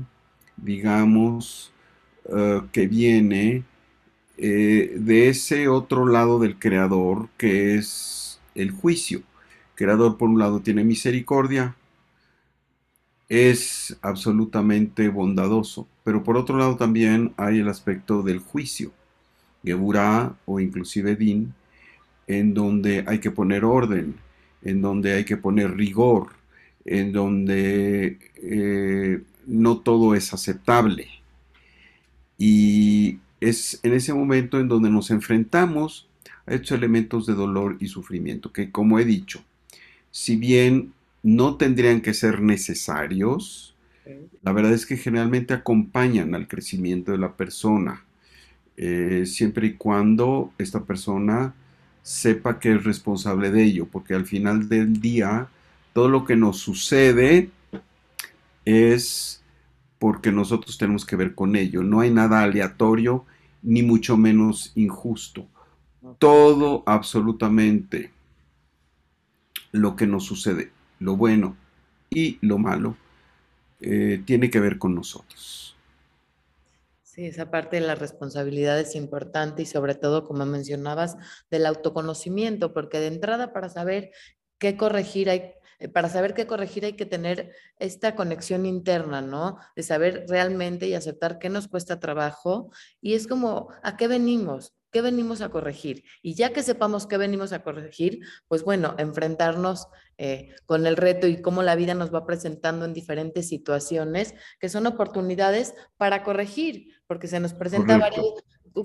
digamos, 0.58 1.72
eh, 2.26 2.62
que 2.72 2.88
viene 2.88 3.64
de 4.38 5.30
ese 5.30 5.68
otro 5.68 6.06
lado 6.06 6.38
del 6.38 6.60
creador, 6.60 7.28
que 7.38 7.76
es 7.76 8.40
el 8.54 8.70
juicio. 8.70 9.20
El 9.20 9.76
creador, 9.76 10.18
por 10.18 10.30
un 10.30 10.38
lado, 10.38 10.60
tiene 10.60 10.84
misericordia, 10.84 11.76
es 13.30 13.98
absolutamente 14.02 15.10
bondadoso, 15.10 15.88
pero 16.04 16.24
por 16.24 16.38
otro 16.38 16.58
lado 16.58 16.78
también 16.78 17.34
hay 17.38 17.60
el 17.60 17.68
aspecto 17.68 18.24
del 18.24 18.40
juicio, 18.40 18.92
Geburah 19.64 20.36
o 20.46 20.60
inclusive 20.60 21.16
Din, 21.16 21.54
en 22.28 22.54
donde 22.54 23.04
hay 23.08 23.20
que 23.20 23.32
poner 23.32 23.66
orden, 23.66 24.16
en 24.62 24.82
donde 24.82 25.14
hay 25.14 25.26
que 25.26 25.38
poner 25.38 25.76
rigor, 25.76 26.30
en 26.86 27.12
donde 27.12 28.18
eh, 28.36 29.22
no 29.48 29.80
todo 29.80 30.14
es 30.14 30.34
aceptable. 30.34 31.08
Y 32.38 33.18
es 33.42 33.80
en 33.84 33.94
ese 33.94 34.14
momento 34.14 34.60
en 34.60 34.68
donde 34.68 34.90
nos 34.90 35.10
enfrentamos 35.10 36.08
a 36.46 36.54
estos 36.54 36.78
elementos 36.78 37.26
de 37.26 37.34
dolor 37.34 37.78
y 37.80 37.88
sufrimiento, 37.88 38.54
que 38.54 38.72
como 38.72 39.00
he 39.00 39.06
dicho, 39.06 39.44
si 40.12 40.36
bien 40.36 40.94
no 41.24 41.56
tendrían 41.56 42.02
que 42.02 42.14
ser 42.14 42.42
necesarios. 42.42 43.76
La 44.42 44.54
verdad 44.54 44.72
es 44.72 44.86
que 44.86 44.96
generalmente 44.96 45.54
acompañan 45.54 46.34
al 46.34 46.48
crecimiento 46.48 47.12
de 47.12 47.18
la 47.18 47.34
persona, 47.34 48.06
eh, 48.78 49.24
siempre 49.26 49.68
y 49.68 49.74
cuando 49.74 50.54
esta 50.58 50.86
persona 50.86 51.54
sepa 52.04 52.60
que 52.60 52.72
es 52.72 52.84
responsable 52.86 53.52
de 53.52 53.64
ello, 53.64 53.88
porque 53.92 54.14
al 54.14 54.26
final 54.26 54.70
del 54.70 55.02
día 55.02 55.50
todo 55.92 56.08
lo 56.08 56.24
que 56.24 56.38
nos 56.38 56.60
sucede 56.60 57.50
es 58.68 59.44
porque 60.00 60.32
nosotros 60.32 60.78
tenemos 60.78 61.06
que 61.06 61.16
ver 61.16 61.36
con 61.36 61.56
ello. 61.56 61.84
No 61.84 62.02
hay 62.02 62.12
nada 62.12 62.44
aleatorio, 62.44 63.26
ni 63.64 63.82
mucho 63.82 64.18
menos 64.18 64.72
injusto. 64.76 65.48
Todo 66.20 66.84
absolutamente 66.86 68.12
lo 69.72 69.96
que 69.96 70.08
nos 70.08 70.26
sucede 70.26 70.72
lo 71.00 71.16
bueno 71.16 71.56
y 72.10 72.40
lo 72.42 72.58
malo, 72.58 72.98
eh, 73.82 74.22
tiene 74.26 74.50
que 74.50 74.60
ver 74.60 74.78
con 74.78 74.96
nosotros. 74.96 75.76
Sí, 77.04 77.26
esa 77.26 77.50
parte 77.50 77.80
de 77.80 77.88
la 77.88 77.96
responsabilidad 77.96 78.80
es 78.80 78.96
importante 78.96 79.64
y 79.64 79.66
sobre 79.66 79.96
todo, 79.96 80.24
como 80.24 80.46
mencionabas, 80.46 81.18
del 81.50 81.66
autoconocimiento, 81.66 82.74
porque 82.74 83.00
de 83.00 83.08
entrada 83.08 83.54
para 83.54 83.70
saber 83.70 84.12
qué 84.60 84.78
corregir 84.78 85.30
hay, 85.30 85.54
para 85.94 86.10
saber 86.10 86.34
qué 86.34 86.48
corregir 86.48 86.86
hay 86.86 86.94
que 86.94 87.06
tener 87.06 87.52
esta 87.78 88.16
conexión 88.16 88.66
interna, 88.66 89.22
¿no? 89.22 89.58
De 89.76 89.84
saber 89.84 90.26
realmente 90.28 90.88
y 90.88 90.96
aceptar 90.96 91.38
qué 91.38 91.50
nos 91.50 91.68
cuesta 91.68 92.00
trabajo 92.00 92.72
y 93.02 93.14
es 93.14 93.28
como, 93.28 93.70
¿a 93.84 93.96
qué 93.98 94.08
venimos? 94.08 94.74
¿Qué 94.90 95.02
venimos 95.02 95.42
a 95.42 95.50
corregir? 95.50 96.04
Y 96.22 96.34
ya 96.34 96.54
que 96.54 96.64
sepamos 96.64 97.08
qué 97.08 97.18
venimos 97.18 97.52
a 97.52 97.62
corregir, 97.62 98.22
pues 98.48 98.64
bueno, 98.64 98.96
enfrentarnos 98.98 99.88
eh, 100.18 100.56
con 100.66 100.88
el 100.88 100.98
reto 100.98 101.28
y 101.28 101.42
cómo 101.42 101.62
la 101.62 101.76
vida 101.76 101.94
nos 101.94 102.14
va 102.14 102.26
presentando 102.26 102.86
en 102.86 102.94
diferentes 102.94 103.48
situaciones, 103.48 104.34
que 104.60 104.70
son 104.70 104.88
oportunidades 104.88 105.76
para 105.98 106.24
corregir, 106.24 106.96
porque 107.06 107.28
se 107.28 107.40
nos 107.40 107.54
presenta 107.54 107.98
varios, 107.98 108.34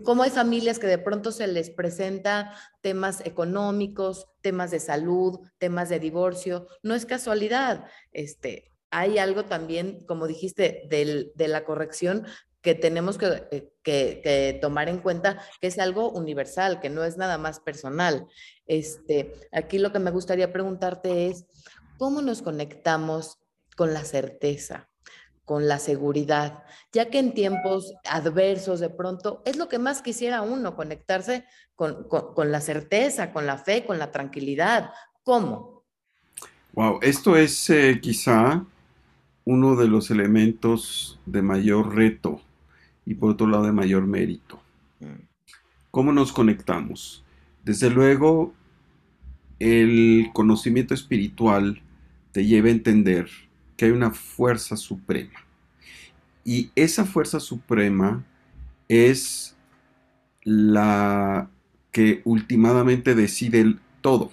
como 0.04 0.22
hay 0.22 0.30
familias 0.30 0.78
que 0.78 0.86
de 0.86 0.98
pronto 0.98 1.32
se 1.32 1.46
les 1.46 1.70
presenta 1.70 2.54
temas 2.80 3.24
económicos, 3.24 4.28
temas 4.40 4.70
de 4.70 4.80
salud, 4.80 5.40
temas 5.58 5.88
de 5.88 6.00
divorcio, 6.00 6.66
no 6.82 6.94
es 6.94 7.06
casualidad, 7.06 7.86
este, 8.12 8.72
hay 8.90 9.18
algo 9.18 9.44
también, 9.44 10.04
como 10.06 10.26
dijiste, 10.26 10.86
de 10.88 11.48
la 11.48 11.64
corrección, 11.64 12.26
que 12.62 12.74
tenemos 12.76 13.18
eh, 13.20 13.72
que, 13.82 14.58
tomar 14.62 14.88
en 14.88 14.98
cuenta 14.98 15.42
que 15.60 15.66
es 15.66 15.78
algo 15.78 16.10
universal, 16.10 16.80
que 16.80 16.88
no 16.88 17.04
es 17.04 17.16
nada 17.16 17.36
más 17.36 17.60
personal. 17.60 18.26
Este, 18.66 19.34
aquí 19.50 19.78
lo 19.78 19.92
que 19.92 19.98
me 19.98 20.12
gustaría 20.12 20.52
preguntarte 20.52 21.26
es, 21.26 21.44
¿cómo 21.98 22.22
nos 22.22 22.40
conectamos 22.40 23.38
con 23.76 23.92
la 23.92 24.04
certeza? 24.04 24.91
Con 25.44 25.66
la 25.68 25.78
seguridad, 25.78 26.62
ya 26.92 27.10
que 27.10 27.18
en 27.18 27.34
tiempos 27.34 27.94
adversos 28.04 28.80
de 28.80 28.90
pronto 28.90 29.42
es 29.44 29.56
lo 29.56 29.68
que 29.68 29.78
más 29.78 30.02
quisiera 30.02 30.42
uno, 30.42 30.76
conectarse 30.76 31.44
con, 31.74 32.06
la 32.50 32.60
certeza, 32.60 33.32
con 33.32 33.46
la 33.46 33.58
fe, 33.58 33.84
con 33.84 33.98
la 33.98 34.12
tranquilidad. 34.12 34.92
¿Cómo? 35.24 35.82
Wow, 36.74 37.00
esto 37.02 37.36
es 37.36 37.68
eh, 37.70 37.98
quizá 38.00 38.64
uno 39.44 39.76
de 39.76 39.88
los 39.88 40.10
elementos 40.10 41.18
de 41.26 41.42
mayor 41.42 41.94
reto 41.94 42.40
y 43.04 43.14
por 43.14 43.32
otro 43.32 43.46
lado 43.46 43.64
de 43.64 43.72
mayor 43.72 44.06
mérito. 44.06 44.60
¿Cómo 45.90 46.12
nos 46.12 46.32
conectamos? 46.32 47.24
Desde 47.64 47.90
luego, 47.90 48.54
el 49.58 50.30
conocimiento 50.32 50.94
espiritual 50.94 51.82
te 52.30 52.46
lleva 52.46 52.68
a 52.68 52.72
entender 52.72 53.28
que 53.82 53.86
hay 53.86 53.90
una 53.90 54.12
fuerza 54.12 54.76
suprema. 54.76 55.44
Y 56.44 56.70
esa 56.76 57.04
fuerza 57.04 57.40
suprema 57.40 58.24
es 58.88 59.56
la 60.44 61.50
que 61.90 62.22
últimamente 62.24 63.16
decide 63.16 63.60
el 63.60 63.80
todo. 64.00 64.30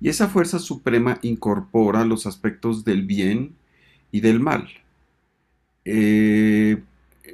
Y 0.00 0.08
esa 0.08 0.28
fuerza 0.28 0.60
suprema 0.60 1.18
incorpora 1.22 2.04
los 2.04 2.28
aspectos 2.28 2.84
del 2.84 3.02
bien 3.02 3.56
y 4.12 4.20
del 4.20 4.38
mal. 4.38 4.68
Eh, 5.84 6.80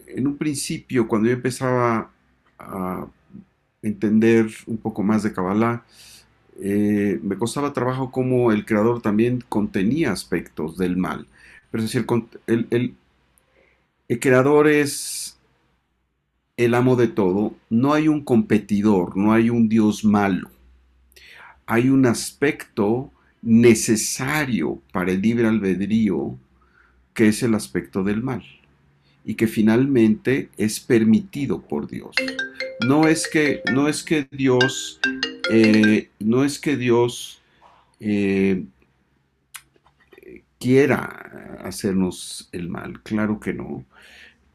en 0.06 0.26
un 0.26 0.38
principio, 0.38 1.06
cuando 1.06 1.28
yo 1.28 1.34
empezaba 1.34 2.10
a 2.58 3.06
entender 3.82 4.48
un 4.66 4.78
poco 4.78 5.02
más 5.02 5.22
de 5.22 5.34
Kabbalah, 5.34 5.84
eh, 6.62 7.18
me 7.22 7.36
costaba 7.36 7.72
trabajo 7.72 8.10
como 8.10 8.52
el 8.52 8.64
creador 8.64 9.02
también 9.02 9.42
contenía 9.48 10.12
aspectos 10.12 10.76
del 10.76 10.96
mal. 10.96 11.26
Pero 11.70 11.84
es 11.84 11.92
decir, 11.92 12.06
el, 12.46 12.94
el 14.08 14.20
creador 14.20 14.68
es 14.68 15.38
el 16.56 16.74
amo 16.74 16.96
de 16.96 17.08
todo. 17.08 17.54
No 17.70 17.94
hay 17.94 18.08
un 18.08 18.22
competidor, 18.22 19.16
no 19.16 19.32
hay 19.32 19.50
un 19.50 19.68
Dios 19.68 20.04
malo. 20.04 20.50
Hay 21.66 21.88
un 21.88 22.06
aspecto 22.06 23.10
necesario 23.42 24.82
para 24.92 25.12
el 25.12 25.22
libre 25.22 25.46
albedrío 25.46 26.36
que 27.14 27.28
es 27.28 27.42
el 27.42 27.54
aspecto 27.54 28.02
del 28.02 28.22
mal 28.22 28.44
y 29.24 29.34
que 29.34 29.46
finalmente 29.46 30.48
es 30.56 30.80
permitido 30.80 31.60
por 31.60 31.86
Dios. 31.86 32.14
No 32.86 33.06
es 33.06 33.28
que, 33.28 33.62
no 33.72 33.88
es 33.88 34.02
que 34.02 34.26
Dios, 34.30 35.00
eh, 35.52 36.10
no 36.20 36.44
es 36.44 36.60
que 36.60 36.76
Dios 36.76 37.42
eh, 37.98 38.64
quiera 40.58 41.58
hacernos 41.64 42.48
el 42.52 42.68
mal, 42.68 43.02
claro 43.02 43.40
que 43.40 43.52
no. 43.52 43.84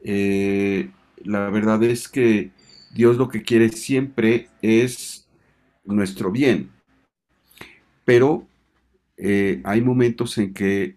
Eh, 0.03 0.89
la 1.23 1.49
verdad 1.49 1.83
es 1.83 2.07
que 2.07 2.51
Dios 2.93 3.17
lo 3.17 3.27
que 3.27 3.43
quiere 3.43 3.69
siempre 3.69 4.47
es 4.61 5.27
nuestro 5.83 6.31
bien, 6.31 6.69
pero 8.05 8.47
hay 9.63 9.81
momentos 9.81 10.37
en 10.37 10.53
que 10.53 10.95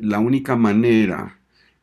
la 0.00 0.18
única 0.18 0.56
manera 0.56 1.40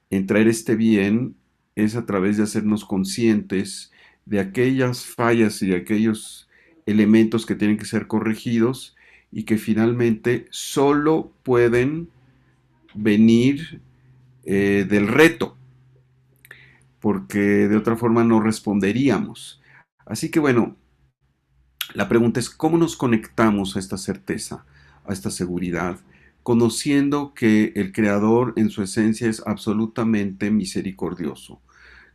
en 0.10 0.26
traer 0.26 0.48
este 0.48 0.76
bien 0.76 1.36
es 1.76 1.96
a 1.96 2.06
través 2.06 2.38
de 2.38 2.44
hacernos 2.44 2.86
conscientes 2.86 3.92
de 4.26 4.40
aquellas 4.40 5.06
fallas 5.06 5.62
y 5.62 5.68
de 5.68 5.78
aquellos 5.78 6.47
elementos 6.88 7.46
que 7.46 7.56
tienen 7.56 7.78
que 7.78 7.86
ser 7.86 8.08
corregidos 8.08 8.96
y 9.32 9.44
que 9.44 9.58
finalmente 9.58 10.48
solo 10.50 11.32
pueden 11.44 12.10
venir 12.96 13.82
eh, 14.44 14.86
del 14.90 15.08
reto, 15.08 15.58
porque 17.00 17.68
de 17.68 17.78
otra 17.78 17.96
forma 17.96 18.24
no 18.24 18.40
responderíamos. 18.40 19.62
Así 20.06 20.32
que 20.32 20.40
bueno, 20.40 20.76
la 21.94 22.10
pregunta 22.10 22.40
es, 22.40 22.50
¿cómo 22.50 22.78
nos 22.78 22.96
conectamos 22.96 23.76
a 23.76 23.80
esta 23.80 23.98
certeza, 23.98 24.66
a 25.06 25.14
esta 25.14 25.30
seguridad? 25.30 26.00
conociendo 26.48 27.34
que 27.34 27.74
el 27.76 27.92
Creador 27.92 28.54
en 28.56 28.70
su 28.70 28.82
esencia 28.82 29.28
es 29.28 29.44
absolutamente 29.46 30.50
misericordioso, 30.50 31.62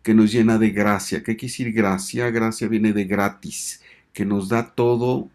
que 0.03 0.15
nos 0.15 0.33
llena 0.33 0.57
de 0.57 0.71
gracia. 0.71 1.19
¿Qué 1.19 1.37
quiere 1.37 1.53
decir 1.53 1.73
gracia? 1.75 2.31
Gracia 2.31 2.67
viene 2.67 2.95
de 2.95 3.05
gratis, 3.05 3.83
que 4.13 4.25
nos 4.25 4.49
da 4.49 4.75
todo 4.75 5.31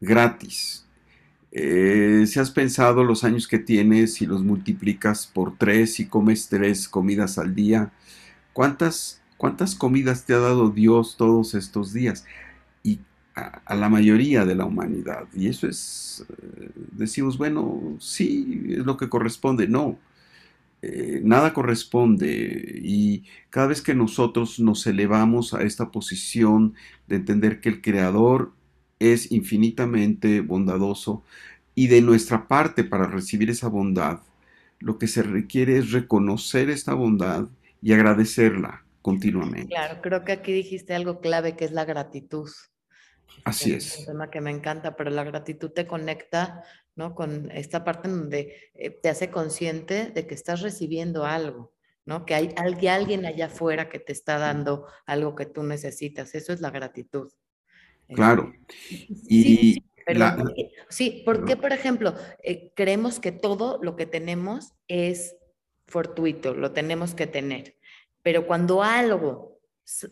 gratis. 0.00 0.86
Eh, 1.50 2.24
si 2.26 2.38
has 2.38 2.50
pensado 2.50 3.04
los 3.04 3.24
años 3.24 3.48
que 3.48 3.58
tienes 3.58 4.20
y 4.20 4.26
los 4.26 4.42
multiplicas 4.44 5.26
por 5.26 5.56
tres 5.56 5.98
y 6.00 6.06
comes 6.06 6.48
tres 6.48 6.88
comidas 6.88 7.38
al 7.38 7.54
día, 7.54 7.92
¿cuántas, 8.52 9.22
cuántas 9.36 9.74
comidas 9.74 10.24
te 10.24 10.34
ha 10.34 10.38
dado 10.38 10.70
Dios 10.70 11.16
todos 11.16 11.54
estos 11.54 11.92
días? 11.92 12.24
a, 13.64 13.74
la 13.74 13.88
mayoría 13.88 14.44
de 14.44 14.54
la 14.54 14.64
humanidad. 14.64 15.26
Y 15.34 15.48
eso 15.48 15.66
es, 15.68 16.24
eh, 16.28 16.70
decimos, 16.92 17.38
bueno, 17.38 17.96
sí, 18.00 18.66
es 18.70 18.84
lo 18.84 18.96
que 18.96 19.08
corresponde. 19.08 19.68
No, 19.68 19.98
eh, 20.82 21.20
nada 21.22 21.52
corresponde. 21.54 22.80
Y 22.82 23.24
cada 23.50 23.68
vez 23.68 23.82
que 23.82 23.94
nosotros 23.94 24.60
nos 24.60 24.86
elevamos 24.86 25.54
a 25.54 25.62
esta 25.62 25.90
posición 25.90 26.74
de 27.06 27.16
entender 27.16 27.60
que 27.60 27.68
el 27.68 27.80
Creador 27.80 28.52
es 28.98 29.30
infinitamente 29.32 30.40
bondadoso 30.40 31.22
y 31.74 31.86
de 31.86 32.00
nuestra 32.00 32.48
parte 32.48 32.84
para 32.84 33.06
recibir 33.06 33.50
esa 33.50 33.68
bondad, 33.68 34.20
lo 34.80 34.98
que 34.98 35.06
se 35.06 35.22
requiere 35.22 35.78
es 35.78 35.92
reconocer 35.92 36.70
esta 36.70 36.94
bondad 36.94 37.46
y 37.80 37.92
agradecerla 37.92 38.84
continuamente. 39.02 39.68
Claro, 39.68 40.00
creo 40.02 40.24
que 40.24 40.32
aquí 40.32 40.52
dijiste 40.52 40.94
algo 40.94 41.20
clave 41.20 41.56
que 41.56 41.64
es 41.64 41.72
la 41.72 41.84
gratitud. 41.84 42.50
Así 43.44 43.72
es. 43.72 44.00
un 44.00 44.06
tema 44.06 44.30
que 44.30 44.40
me 44.40 44.50
encanta, 44.50 44.96
pero 44.96 45.10
la 45.10 45.24
gratitud 45.24 45.70
te 45.70 45.86
conecta, 45.86 46.64
¿no? 46.98 47.14
Con 47.14 47.48
esta 47.52 47.84
parte 47.84 48.08
en 48.08 48.18
donde 48.18 48.72
eh, 48.74 48.90
te 48.90 49.08
hace 49.08 49.30
consciente 49.30 50.10
de 50.10 50.26
que 50.26 50.34
estás 50.34 50.62
recibiendo 50.62 51.24
algo, 51.24 51.72
¿no? 52.04 52.26
Que 52.26 52.34
hay 52.34 52.54
alguien 52.58 53.24
allá 53.24 53.46
afuera 53.46 53.88
que 53.88 54.00
te 54.00 54.12
está 54.12 54.36
dando 54.36 54.84
algo 55.06 55.36
que 55.36 55.46
tú 55.46 55.62
necesitas. 55.62 56.34
Eso 56.34 56.52
es 56.52 56.60
la 56.60 56.70
gratitud. 56.70 57.30
Claro. 58.08 58.52
Y 58.90 59.74
sí, 59.74 59.84
sí, 60.88 61.22
porque, 61.24 61.56
por 61.56 61.72
ejemplo, 61.72 62.14
eh, 62.42 62.72
creemos 62.74 63.20
que 63.20 63.30
todo 63.30 63.78
lo 63.80 63.94
que 63.94 64.06
tenemos 64.06 64.72
es 64.88 65.36
fortuito, 65.86 66.52
lo 66.52 66.72
tenemos 66.72 67.14
que 67.14 67.28
tener. 67.28 67.76
Pero 68.22 68.48
cuando 68.48 68.82
algo 68.82 69.60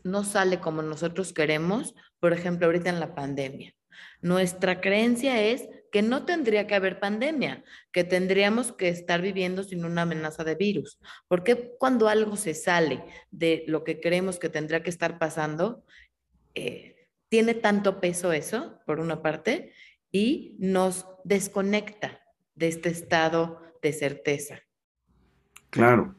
no 0.05 0.23
sale 0.23 0.61
como 0.61 0.83
nosotros 0.83 1.33
queremos, 1.33 1.97
por 2.21 2.33
ejemplo, 2.33 2.67
ahorita 2.67 2.91
en 2.91 3.01
la 3.01 3.17
pandemia. 3.17 3.75
Nuestra 4.21 4.81
creencia 4.81 5.43
es 5.43 5.69
que 5.97 6.03
no 6.03 6.27
tendría 6.27 6.67
que 6.67 6.75
haber 6.75 7.01
pandemia, 7.01 7.65
que 7.91 8.05
tendríamos 8.05 8.71
que 8.71 8.91
estar 8.91 9.23
viviendo 9.23 9.65
sin 9.65 9.83
una 9.83 10.03
amenaza 10.03 10.45
de 10.45 10.55
virus. 10.55 10.99
Porque 11.27 11.73
cuando 11.79 12.11
algo 12.11 12.37
se 12.37 12.53
sale 12.53 13.03
de 13.31 13.65
lo 13.67 13.83
que 13.83 13.99
creemos 13.99 14.39
que 14.39 14.51
tendría 14.51 14.83
que 14.83 14.91
estar 14.91 15.19
pasando, 15.19 15.87
eh, 16.55 17.09
tiene 17.31 17.55
tanto 17.55 17.99
peso 17.99 18.35
eso, 18.35 18.79
por 18.85 19.01
una 19.01 19.23
parte, 19.23 19.73
y 20.13 20.55
nos 20.59 21.07
desconecta 21.25 22.21
de 22.55 22.69
este 22.69 22.91
estado 22.91 23.63
de 23.81 23.95
certeza? 23.95 24.61
Claro, 25.71 26.15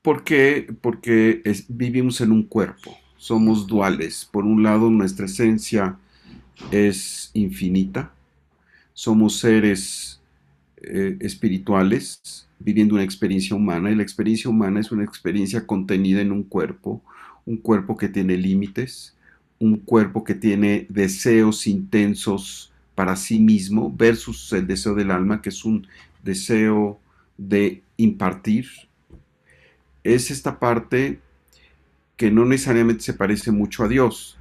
¿Por 0.00 0.24
qué? 0.24 0.74
Porque 0.80 1.42
vivimos 1.68 2.22
en 2.22 2.32
un 2.32 2.44
cuerpo, 2.44 2.96
somos 3.18 3.66
duales. 3.66 4.26
Por 4.32 4.46
un 4.46 4.62
lado, 4.62 4.88
nuestra 4.88 5.26
esencia 5.26 5.98
es 6.70 7.30
infinita, 7.34 8.14
somos 8.92 9.38
seres 9.38 10.20
eh, 10.76 11.16
espirituales 11.20 12.48
viviendo 12.58 12.94
una 12.94 13.04
experiencia 13.04 13.56
humana 13.56 13.90
y 13.90 13.94
la 13.94 14.02
experiencia 14.02 14.50
humana 14.50 14.80
es 14.80 14.92
una 14.92 15.04
experiencia 15.04 15.66
contenida 15.66 16.20
en 16.20 16.32
un 16.32 16.42
cuerpo, 16.42 17.02
un 17.46 17.56
cuerpo 17.56 17.96
que 17.96 18.08
tiene 18.08 18.36
límites, 18.36 19.16
un 19.58 19.78
cuerpo 19.78 20.24
que 20.24 20.34
tiene 20.34 20.86
deseos 20.88 21.66
intensos 21.66 22.72
para 22.94 23.16
sí 23.16 23.40
mismo 23.40 23.94
versus 23.94 24.52
el 24.52 24.66
deseo 24.66 24.94
del 24.94 25.10
alma 25.10 25.40
que 25.40 25.48
es 25.48 25.64
un 25.64 25.86
deseo 26.22 27.00
de 27.38 27.82
impartir, 27.96 28.66
es 30.04 30.30
esta 30.30 30.58
parte 30.58 31.20
que 32.16 32.30
no 32.30 32.44
necesariamente 32.44 33.02
se 33.02 33.14
parece 33.14 33.50
mucho 33.50 33.84
a 33.84 33.88
Dios 33.88 34.38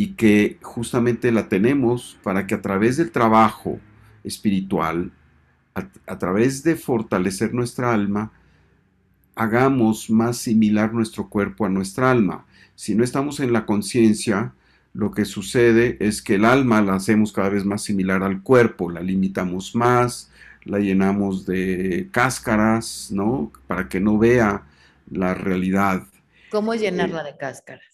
y 0.00 0.14
que 0.14 0.56
justamente 0.62 1.30
la 1.30 1.50
tenemos 1.50 2.16
para 2.22 2.46
que 2.46 2.54
a 2.54 2.62
través 2.62 2.96
del 2.96 3.10
trabajo 3.10 3.78
espiritual, 4.24 5.12
a, 5.74 6.18
través 6.18 6.62
de 6.62 6.76
fortalecer 6.76 7.52
nuestra 7.52 7.92
alma, 7.92 8.32
hagamos 9.34 10.08
más 10.08 10.38
similar 10.38 10.94
nuestro 10.94 11.28
cuerpo 11.28 11.66
a 11.66 11.68
nuestra 11.68 12.10
alma. 12.10 12.46
Si 12.76 12.94
no 12.94 13.04
estamos 13.04 13.40
en 13.40 13.52
la 13.52 13.66
conciencia, 13.66 14.54
lo 14.94 15.10
que 15.10 15.26
sucede 15.26 15.98
es 16.00 16.22
que 16.22 16.36
el 16.36 16.46
alma 16.46 16.80
la 16.80 16.94
hacemos 16.94 17.30
cada 17.30 17.50
vez 17.50 17.66
más 17.66 17.82
similar 17.82 18.22
al 18.22 18.42
cuerpo, 18.42 18.90
la 18.90 19.02
limitamos 19.02 19.74
más, 19.74 20.30
la 20.64 20.78
llenamos 20.78 21.44
de 21.44 22.08
cáscaras, 22.10 23.10
¿no? 23.12 23.52
Para 23.66 23.90
que 23.90 24.00
no 24.00 24.16
vea 24.16 24.62
la 25.10 25.34
realidad. 25.34 26.04
¿Cómo 26.50 26.74
llenarla 26.74 27.22
de 27.22 27.36
cáscaras? 27.36 27.89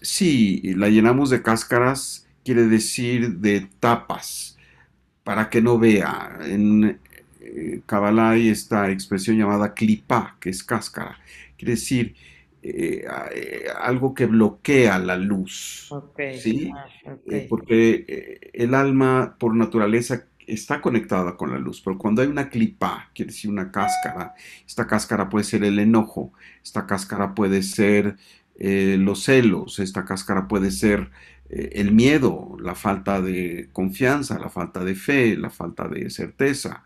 Sí, 0.00 0.62
la 0.76 0.88
llenamos 0.88 1.30
de 1.30 1.42
cáscaras, 1.42 2.28
quiere 2.44 2.66
decir 2.66 3.38
de 3.38 3.68
tapas, 3.80 4.58
para 5.24 5.50
que 5.50 5.60
no 5.60 5.78
vea. 5.78 6.38
En 6.42 6.98
eh, 7.40 7.80
Kabbalah 7.86 8.30
hay 8.30 8.48
esta 8.48 8.90
expresión 8.90 9.36
llamada 9.36 9.74
klipa, 9.74 10.36
que 10.40 10.50
es 10.50 10.62
cáscara. 10.62 11.18
Quiere 11.56 11.72
decir 11.72 12.14
eh, 12.62 13.04
eh, 13.34 13.64
algo 13.80 14.14
que 14.14 14.26
bloquea 14.26 14.98
la 14.98 15.16
luz. 15.16 15.90
¿sí? 16.40 16.70
Ah, 16.74 16.86
porque 17.48 18.50
el 18.52 18.74
alma 18.74 19.36
por 19.38 19.54
naturaleza 19.54 20.24
está 20.46 20.80
conectada 20.80 21.36
con 21.36 21.52
la 21.52 21.58
luz, 21.58 21.80
pero 21.84 21.98
cuando 21.98 22.22
hay 22.22 22.28
una 22.28 22.48
clipa, 22.48 23.10
quiere 23.14 23.32
decir 23.32 23.50
una 23.50 23.70
cáscara, 23.70 24.34
esta 24.66 24.86
cáscara 24.86 25.28
puede 25.28 25.44
ser 25.44 25.62
el 25.62 25.78
enojo, 25.78 26.32
esta 26.62 26.86
cáscara 26.86 27.34
puede 27.34 27.62
ser 27.62 28.16
eh, 28.58 28.96
los 28.98 29.22
celos, 29.22 29.78
esta 29.78 30.04
cáscara 30.04 30.48
puede 30.48 30.72
ser 30.72 31.10
eh, 31.48 31.70
el 31.74 31.92
miedo, 31.92 32.56
la 32.60 32.74
falta 32.74 33.20
de 33.20 33.68
confianza, 33.72 34.38
la 34.38 34.50
falta 34.50 34.84
de 34.84 34.96
fe, 34.96 35.36
la 35.36 35.50
falta 35.50 35.88
de 35.88 36.10
certeza. 36.10 36.84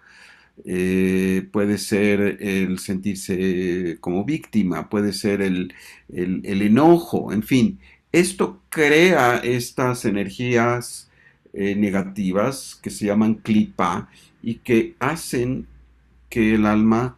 Eh, 0.67 1.49
puede 1.51 1.79
ser 1.79 2.21
el 2.41 2.79
sentirse 2.79 3.97
como 4.01 4.25
víctima, 4.25 4.91
puede 4.91 5.15
ser 5.15 5.41
el, 5.41 5.73
el 6.11 6.63
enojo, 6.63 7.33
en 7.33 7.43
fin, 7.43 7.81
esto 8.13 8.61
crea 8.69 9.39
estas 9.39 10.05
energías 10.05 11.09
negativas 11.55 12.79
que 12.83 12.91
se 12.91 13.07
llaman 13.07 13.35
clipa 13.35 14.09
y 14.43 14.57
que 14.57 14.95
hacen 15.01 15.67
que 16.31 16.55
el 16.55 16.67
alma 16.67 17.17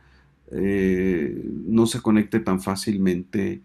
no 0.50 1.86
se 1.86 2.00
conecte 2.00 2.40
tan 2.40 2.60
fácilmente 2.60 3.60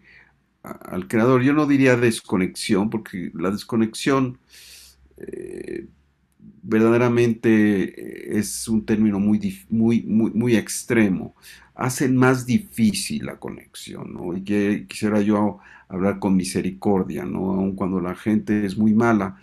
al 0.62 1.08
creador. 1.08 1.42
Yo 1.42 1.52
no 1.52 1.66
diría 1.66 1.96
desconexión, 1.96 2.90
porque 2.90 3.30
la 3.34 3.50
desconexión 3.50 4.38
eh, 5.16 5.86
verdaderamente 6.62 8.38
es 8.38 8.68
un 8.68 8.84
término 8.84 9.20
muy, 9.20 9.64
muy, 9.68 10.02
muy, 10.02 10.30
muy 10.32 10.56
extremo. 10.56 11.34
Hacen 11.74 12.16
más 12.16 12.46
difícil 12.46 13.26
la 13.26 13.38
conexión, 13.38 14.12
¿no? 14.12 14.36
Y 14.36 14.42
que 14.44 14.86
quisiera 14.88 15.20
yo 15.22 15.58
hablar 15.88 16.18
con 16.18 16.36
misericordia, 16.36 17.24
¿no? 17.24 17.52
Aun 17.54 17.74
cuando 17.74 18.00
la 18.00 18.14
gente 18.14 18.66
es 18.66 18.76
muy 18.76 18.92
mala, 18.94 19.38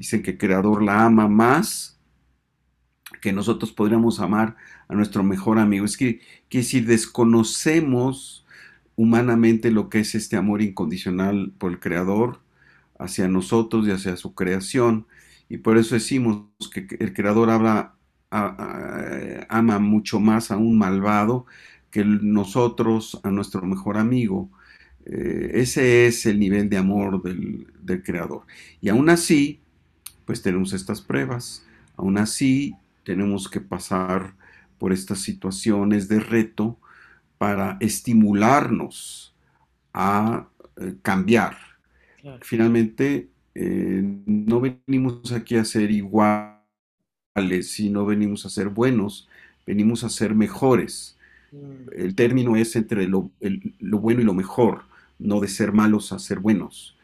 Dicen 0.00 0.22
que 0.22 0.30
el 0.30 0.38
Creador 0.38 0.82
la 0.82 1.04
ama 1.04 1.28
más 1.28 2.00
que 3.20 3.34
nosotros 3.34 3.70
podríamos 3.70 4.18
amar 4.18 4.56
a 4.88 4.94
nuestro 4.94 5.22
mejor 5.22 5.58
amigo. 5.58 5.84
Es 5.84 5.98
que, 5.98 6.22
que 6.48 6.62
si 6.62 6.80
desconocemos 6.80 8.39
humanamente 9.00 9.70
lo 9.70 9.88
que 9.88 10.00
es 10.00 10.14
este 10.14 10.36
amor 10.36 10.60
incondicional 10.60 11.54
por 11.56 11.72
el 11.72 11.80
Creador 11.80 12.40
hacia 12.98 13.28
nosotros 13.28 13.88
y 13.88 13.92
hacia 13.92 14.14
su 14.18 14.34
creación. 14.34 15.06
Y 15.48 15.56
por 15.56 15.78
eso 15.78 15.94
decimos 15.94 16.44
que 16.70 16.86
el 16.98 17.14
Creador 17.14 17.48
habla, 17.48 17.94
ama 18.30 19.78
mucho 19.78 20.20
más 20.20 20.50
a 20.50 20.58
un 20.58 20.76
malvado 20.76 21.46
que 21.90 22.04
nosotros 22.04 23.18
a 23.22 23.30
nuestro 23.30 23.62
mejor 23.62 23.96
amigo. 23.96 24.50
Eh, 25.06 25.52
ese 25.54 26.06
es 26.06 26.26
el 26.26 26.38
nivel 26.38 26.68
de 26.68 26.76
amor 26.76 27.22
del, 27.22 27.68
del 27.80 28.02
Creador. 28.02 28.42
Y 28.82 28.90
aún 28.90 29.08
así, 29.08 29.60
pues 30.26 30.42
tenemos 30.42 30.74
estas 30.74 31.00
pruebas. 31.00 31.64
Aún 31.96 32.18
así, 32.18 32.76
tenemos 33.04 33.48
que 33.48 33.62
pasar 33.62 34.34
por 34.78 34.92
estas 34.92 35.20
situaciones 35.20 36.06
de 36.06 36.20
reto 36.20 36.76
para 37.40 37.78
estimularnos 37.80 39.32
a 39.94 40.46
eh, 40.76 40.96
cambiar. 41.00 41.56
Finalmente, 42.42 43.30
eh, 43.54 44.02
no 44.26 44.60
venimos 44.60 45.32
aquí 45.32 45.56
a 45.56 45.64
ser 45.64 45.90
iguales, 45.90 46.60
sino 47.62 48.04
venimos 48.04 48.44
a 48.44 48.50
ser 48.50 48.68
buenos, 48.68 49.26
venimos 49.66 50.04
a 50.04 50.10
ser 50.10 50.34
mejores. 50.34 51.16
Mm. 51.50 51.88
El 51.96 52.14
término 52.14 52.56
es 52.56 52.76
entre 52.76 53.08
lo, 53.08 53.30
lo, 53.40 53.98
bueno 54.00 54.20
y 54.20 54.24
lo 54.24 54.34
mejor, 54.34 54.82
no 55.18 55.40
de 55.40 55.48
ser 55.48 55.72
malos 55.72 56.12
a 56.12 56.18
ser 56.18 56.40
buenos. 56.40 56.94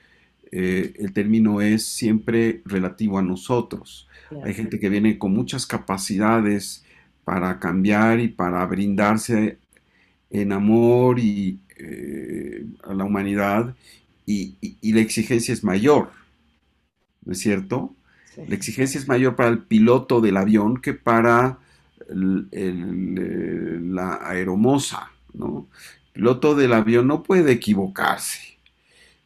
Eh, 0.52 0.92
el 0.98 1.14
término 1.14 1.62
es 1.62 1.86
siempre 1.86 2.60
relativo 2.66 3.18
a 3.18 3.22
nosotros. 3.22 4.06
Hay 4.44 4.52
gente 4.52 4.78
que 4.78 4.90
viene 4.90 5.16
con 5.16 5.32
muchas 5.32 5.64
capacidades 5.64 6.84
para 7.24 7.58
cambiar 7.58 8.20
y 8.20 8.28
para 8.28 8.66
brindarse 8.66 9.56
en 10.30 10.52
amor 10.52 11.18
y 11.18 11.60
eh, 11.78 12.64
a 12.84 12.94
la 12.94 13.04
humanidad 13.04 13.74
y, 14.24 14.56
la 14.92 15.00
exigencia 15.00 15.52
es 15.52 15.62
mayor, 15.62 16.10
¿no 17.24 17.32
es 17.32 17.38
cierto? 17.38 17.94
La 18.48 18.54
exigencia 18.54 18.98
es 18.98 19.08
mayor 19.08 19.36
para 19.36 19.50
el 19.50 19.60
piloto 19.60 20.20
del 20.20 20.36
avión 20.36 20.78
que 20.78 20.94
para 20.94 21.58
la 22.08 24.18
aeromoza, 24.22 25.10
¿no? 25.32 25.68
El 26.06 26.12
piloto 26.12 26.54
del 26.54 26.72
avión 26.72 27.06
no 27.06 27.22
puede 27.22 27.52
equivocarse 27.52 28.58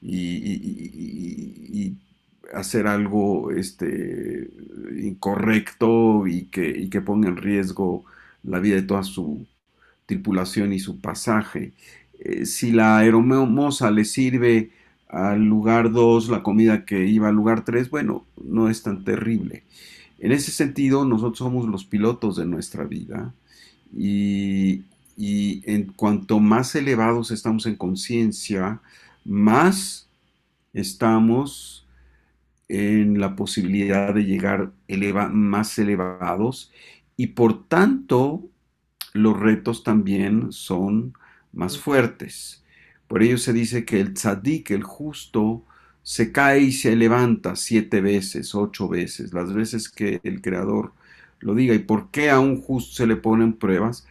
y, 0.03 1.97
hacer 2.53 2.89
algo 2.89 3.53
este, 3.53 4.51
incorrecto 5.01 6.27
y 6.27 6.47
que, 6.47 6.91
que 6.91 7.01
ponga 7.01 7.29
en 7.29 7.37
riesgo 7.37 8.05
la 8.43 8.59
vida 8.59 8.75
de 8.75 8.83
toda 8.83 9.05
su 9.05 9.47
tripulación 10.11 10.73
y 10.73 10.81
su 10.81 11.01
pasaje. 11.01 11.73
Eh, 12.19 12.45
si 12.45 12.73
la 12.73 12.99
aeromoza 12.99 13.93
le 13.93 14.05
sirve 14.05 14.71
al 15.09 15.45
lugar 15.45 15.93
2 15.93 16.29
la 16.29 16.43
comida 16.43 16.85
que 16.85 17.07
iba 17.07 17.29
al 17.29 17.37
lugar 17.37 17.65
3, 17.65 17.91
bueno, 17.91 18.27
no 18.43 18.69
es 18.69 18.83
tan 18.83 19.05
terrible. 19.05 19.63
En 20.19 20.33
ese 20.33 20.51
sentido, 20.51 21.05
nosotros 21.05 21.39
somos 21.39 21.69
los 21.69 21.85
pilotos 21.85 22.37
de 22.37 22.45
nuestra 22.45 22.85
vida 22.85 23.33
y, 23.97 24.83
y 25.17 25.63
en 25.65 25.93
cuanto 25.95 26.41
más 26.41 26.75
elevados 26.75 27.31
estamos 27.31 27.67
en 27.67 27.77
conciencia, 27.77 28.81
más 29.25 30.09
estamos 30.73 31.87
en 32.69 33.21
la 33.21 33.37
posibilidad 33.37 34.13
de 34.13 34.25
llegar 34.25 34.73
más 35.33 35.79
elevados 35.79 36.73
y 37.17 37.29
por 37.29 37.69
tanto 37.69 38.51
los 39.13 39.39
retos 39.39 39.85
también 39.85 40.53
son 40.53 41.15
más 41.53 41.79
fuertes. 41.79 42.65
Por 43.09 43.23
ello 43.23 43.39
se 43.39 43.53
dice 43.53 43.85
que 43.85 44.01
el 44.01 44.15
tzadik, 44.15 44.71
el 44.71 44.85
justo, 44.85 45.65
se 46.03 46.33
cae 46.33 46.61
y 46.61 46.73
se 46.73 46.97
levanta 46.97 47.57
siete 47.57 48.01
veces, 48.01 48.55
ocho 48.55 48.89
veces, 48.89 49.33
las 49.33 49.53
veces 49.53 49.89
que 49.89 50.21
el 50.25 50.41
Creador 50.41 50.93
lo 51.41 51.55
diga. 51.55 51.75
¿Y 51.75 51.81
por 51.81 52.11
qué 52.11 52.31
a 52.31 52.41
un 52.41 52.61
justo 52.61 52.95
se 52.95 53.07
le 53.07 53.17
ponen 53.17 53.55
pruebas? 53.55 54.07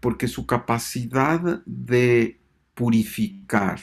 Porque 0.00 0.28
su 0.28 0.46
capacidad 0.46 1.62
de 1.66 2.38
purificar, 2.74 3.80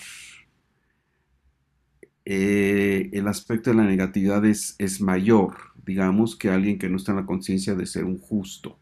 eh, 2.26 3.10
el 3.14 3.28
aspecto 3.28 3.72
de 3.72 3.78
la 3.78 3.84
negatividad 3.84 4.46
es, 4.46 4.76
es, 4.78 5.02
mayor, 5.02 5.58
digamos, 5.86 6.36
que 6.36 6.50
alguien 6.50 6.78
que 6.78 6.90
no 6.90 6.98
está 6.98 7.12
en 7.12 7.18
la 7.18 7.26
conciencia 7.26 7.76
de 7.76 7.86
ser 7.86 8.06
un 8.06 8.20
justo. 8.20 8.80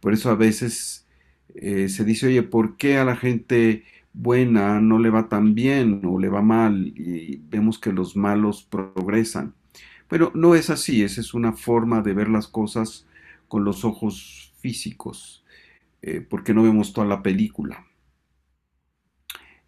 Por 0.00 0.12
eso 0.12 0.30
a 0.30 0.34
veces 0.36 1.07
eh, 1.54 1.88
se 1.88 2.04
dice, 2.04 2.28
oye, 2.28 2.42
¿por 2.42 2.76
qué 2.76 2.98
a 2.98 3.04
la 3.04 3.16
gente 3.16 3.84
buena 4.12 4.80
no 4.80 4.98
le 4.98 5.10
va 5.10 5.28
tan 5.28 5.54
bien 5.54 6.02
o 6.04 6.18
le 6.18 6.28
va 6.28 6.42
mal? 6.42 6.88
Y 6.96 7.42
vemos 7.50 7.78
que 7.78 7.92
los 7.92 8.16
malos 8.16 8.62
progresan. 8.64 9.54
Pero 10.08 10.32
no 10.34 10.54
es 10.54 10.70
así, 10.70 11.02
esa 11.02 11.20
es 11.20 11.34
una 11.34 11.52
forma 11.52 12.02
de 12.02 12.14
ver 12.14 12.28
las 12.28 12.48
cosas 12.48 13.06
con 13.48 13.64
los 13.64 13.84
ojos 13.84 14.54
físicos, 14.58 15.44
eh, 16.02 16.20
porque 16.20 16.54
no 16.54 16.62
vemos 16.62 16.92
toda 16.92 17.06
la 17.06 17.22
película. 17.22 17.86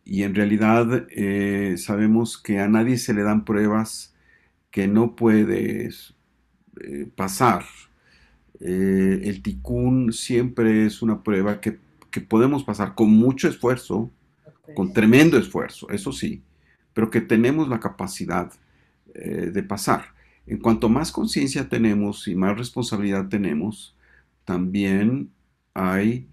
Y 0.05 0.23
en 0.25 0.35
realidad 0.35 1.07
eh, 1.11 1.77
sabemos 1.79 2.39
que 2.39 2.59
a 2.61 2.69
nadie 2.69 2.97
se 2.99 3.15
le 3.15 3.23
dan 3.23 3.45
pruebas 3.45 4.15
que 4.71 4.89
no 4.89 5.15
puedes 5.17 6.15
eh, 6.83 7.09
pasar. 7.15 7.65
Eh, 8.61 9.23
el 9.25 9.43
ticún 9.43 10.13
siempre 10.13 10.87
es 10.87 11.03
una 11.03 11.23
prueba 11.23 11.61
que, 11.61 11.79
podemos 12.29 12.65
pasar 12.65 12.95
con 12.95 13.11
mucho 13.11 13.49
esfuerzo, 13.49 14.11
con 14.75 14.93
tremendo 14.93 15.39
esfuerzo, 15.39 15.89
eso 15.91 16.13
sí, 16.13 16.43
pero 16.93 17.09
que 17.09 17.21
tenemos 17.21 17.69
la 17.69 17.79
capacidad 17.81 18.53
de 19.15 19.63
pasar. 19.63 20.07
En 20.47 20.59
cuanto 20.59 20.89
más 20.89 21.13
conciencia 21.13 21.69
tenemos 21.69 22.27
y 22.27 22.35
más 22.35 22.59
responsabilidad 22.59 23.29
tenemos, 23.29 23.95
también 24.45 25.31
hay 25.75 26.27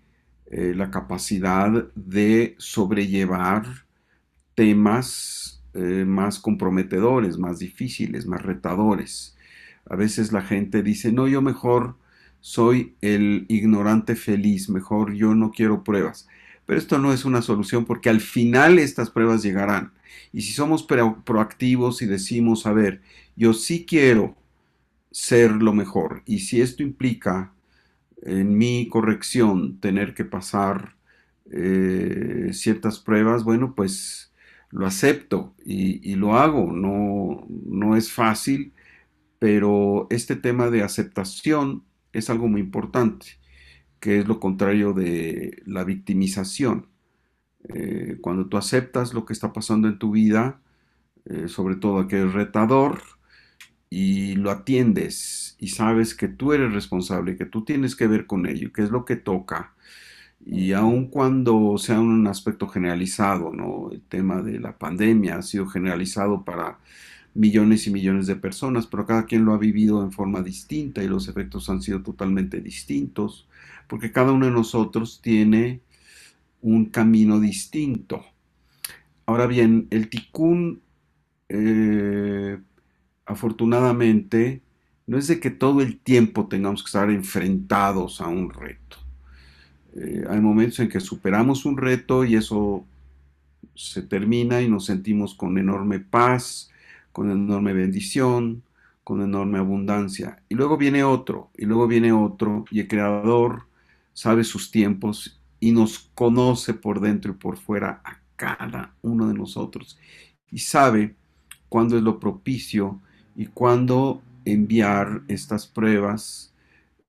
eh, 0.49 0.73
la 0.75 0.89
capacidad 0.91 1.91
de 1.93 2.55
sobrellevar 2.57 3.65
temas 4.55 5.61
eh, 5.73 6.05
más 6.05 6.39
comprometedores, 6.39 7.37
más 7.37 7.59
difíciles, 7.59 8.25
más 8.25 8.41
retadores. 8.41 9.35
A 9.89 9.95
veces 9.95 10.31
la 10.31 10.41
gente 10.41 10.81
dice, 10.83 11.11
no, 11.11 11.27
yo 11.27 11.41
mejor 11.41 11.95
soy 12.39 12.95
el 13.01 13.45
ignorante 13.49 14.15
feliz, 14.15 14.69
mejor 14.69 15.13
yo 15.13 15.35
no 15.35 15.51
quiero 15.51 15.83
pruebas. 15.83 16.27
Pero 16.65 16.79
esto 16.79 16.97
no 16.99 17.13
es 17.13 17.25
una 17.25 17.41
solución 17.41 17.85
porque 17.85 18.09
al 18.09 18.19
final 18.19 18.79
estas 18.79 19.09
pruebas 19.09 19.43
llegarán. 19.43 19.93
Y 20.33 20.41
si 20.41 20.53
somos 20.53 20.83
proactivos 20.83 22.01
y 22.01 22.05
decimos, 22.05 22.65
a 22.65 22.73
ver, 22.73 23.01
yo 23.35 23.53
sí 23.53 23.85
quiero 23.85 24.35
ser 25.11 25.51
lo 25.51 25.73
mejor, 25.73 26.21
y 26.25 26.39
si 26.39 26.61
esto 26.61 26.83
implica 26.83 27.53
en 28.23 28.57
mi 28.57 28.87
corrección 28.89 29.79
tener 29.79 30.13
que 30.13 30.25
pasar 30.25 30.95
eh, 31.51 32.49
ciertas 32.53 32.99
pruebas, 32.99 33.43
bueno, 33.43 33.73
pues 33.75 34.33
lo 34.69 34.85
acepto 34.85 35.55
y, 35.65 36.15
lo 36.15 36.37
hago. 36.37 36.71
No, 36.71 37.45
no 37.49 37.95
es 37.95 38.11
fácil, 38.11 38.73
pero 39.39 40.07
este 40.09 40.35
tema 40.35 40.69
de 40.69 40.83
aceptación 40.83 41.83
es 42.13 42.29
algo 42.29 42.47
muy 42.47 42.61
importante, 42.61 43.27
que 43.99 44.19
es 44.19 44.27
lo 44.27 44.39
contrario 44.39 44.93
de 44.93 45.61
la 45.65 45.83
victimización. 45.83 46.87
Eh, 47.69 48.17
cuando 48.21 48.47
tú 48.47 48.57
aceptas 48.57 49.13
lo 49.13 49.25
que 49.25 49.33
está 49.33 49.53
pasando 49.53 49.87
en 49.87 49.99
tu 49.99 50.11
vida, 50.11 50.61
eh, 51.25 51.47
sobre 51.47 51.75
todo 51.75 52.07
que 52.07 52.23
es 52.23 52.33
retador, 52.33 53.01
y 53.89 54.35
lo 54.35 54.51
atiendes 54.51 55.55
y 55.59 55.69
sabes 55.69 56.13
que 56.13 56.27
tú 56.27 56.53
eres 56.53 56.73
responsable, 56.73 57.37
que 57.37 57.45
tú 57.45 57.63
tienes 57.63 57.95
que 57.95 58.07
ver 58.07 58.25
con 58.27 58.45
ello, 58.45 58.71
que 58.73 58.83
es 58.83 58.91
lo 58.91 59.05
que 59.05 59.15
toca, 59.15 59.73
y 60.45 60.73
aun 60.73 61.07
cuando 61.07 61.77
sea 61.77 61.99
un 61.99 62.27
aspecto 62.27 62.67
generalizado, 62.67 63.51
¿no? 63.53 63.89
El 63.91 64.01
tema 64.01 64.41
de 64.41 64.59
la 64.59 64.77
pandemia 64.77 65.37
ha 65.37 65.41
sido 65.41 65.67
generalizado 65.67 66.45
para 66.45 66.79
millones 67.37 67.85
y 67.85 67.91
millones 67.91 68.25
de 68.25 68.35
personas, 68.35 68.87
pero 68.87 69.05
cada 69.05 69.25
quien 69.25 69.45
lo 69.45 69.53
ha 69.53 69.57
vivido 69.57 70.03
en 70.03 70.11
forma 70.11 70.41
distinta 70.41 71.03
y 71.03 71.07
los 71.07 71.27
efectos 71.27 71.69
han 71.69 71.81
sido 71.81 72.01
totalmente 72.01 72.61
distintos, 72.61 73.47
porque 73.87 74.11
cada 74.11 74.31
uno 74.31 74.47
de 74.47 74.51
nosotros 74.51 75.21
tiene 75.21 75.81
un 76.61 76.85
camino 76.85 77.39
distinto. 77.39 78.25
Ahora 79.27 79.45
bien, 79.45 79.87
el 79.91 80.09
ticún, 80.09 80.81
eh, 81.49 82.57
afortunadamente, 83.25 84.61
no 85.05 85.17
es 85.17 85.27
de 85.27 85.39
que 85.39 85.51
todo 85.51 85.81
el 85.81 85.99
tiempo 85.99 86.47
tengamos 86.47 86.81
que 86.81 86.87
estar 86.87 87.11
enfrentados 87.11 88.19
a 88.19 88.27
un 88.27 88.49
reto. 88.49 88.97
Eh, 89.95 90.25
hay 90.27 90.41
momentos 90.41 90.79
en 90.79 90.89
que 90.89 90.99
superamos 90.99 91.65
un 91.65 91.77
reto 91.77 92.25
y 92.25 92.35
eso 92.35 92.83
se 93.75 94.01
termina 94.01 94.61
y 94.61 94.69
nos 94.69 94.85
sentimos 94.85 95.35
con 95.35 95.57
enorme 95.59 95.99
paz, 95.99 96.71
con 97.17 97.31
enorme 97.31 97.73
bendición, 97.73 98.61
con 99.03 99.23
enorme 99.23 99.57
abundancia. 99.57 100.43
Y 100.49 100.53
luego 100.53 100.77
viene 100.77 101.03
otro, 101.03 101.49
y 101.57 101.65
luego 101.65 101.87
viene 101.87 102.11
otro, 102.11 102.65
y 102.69 102.81
el 102.81 102.87
Creador 102.87 103.63
sabe 104.13 104.43
sus 104.43 104.69
tiempos 104.69 105.41
y 105.59 105.71
nos 105.71 106.11
conoce 106.13 106.75
por 106.75 106.99
dentro 106.99 107.31
y 107.31 107.35
por 107.37 107.57
fuera 107.57 108.01
a 108.05 108.21
cada 108.35 108.93
uno 109.01 109.27
de 109.27 109.33
nosotros. 109.33 109.97
Y 110.51 110.59
sabe 110.59 111.15
cuándo 111.69 111.97
es 111.97 112.03
lo 112.03 112.19
propicio 112.19 113.01
y 113.35 113.47
cuándo 113.47 114.21
enviar 114.45 115.23
estas 115.27 115.65
pruebas 115.65 116.53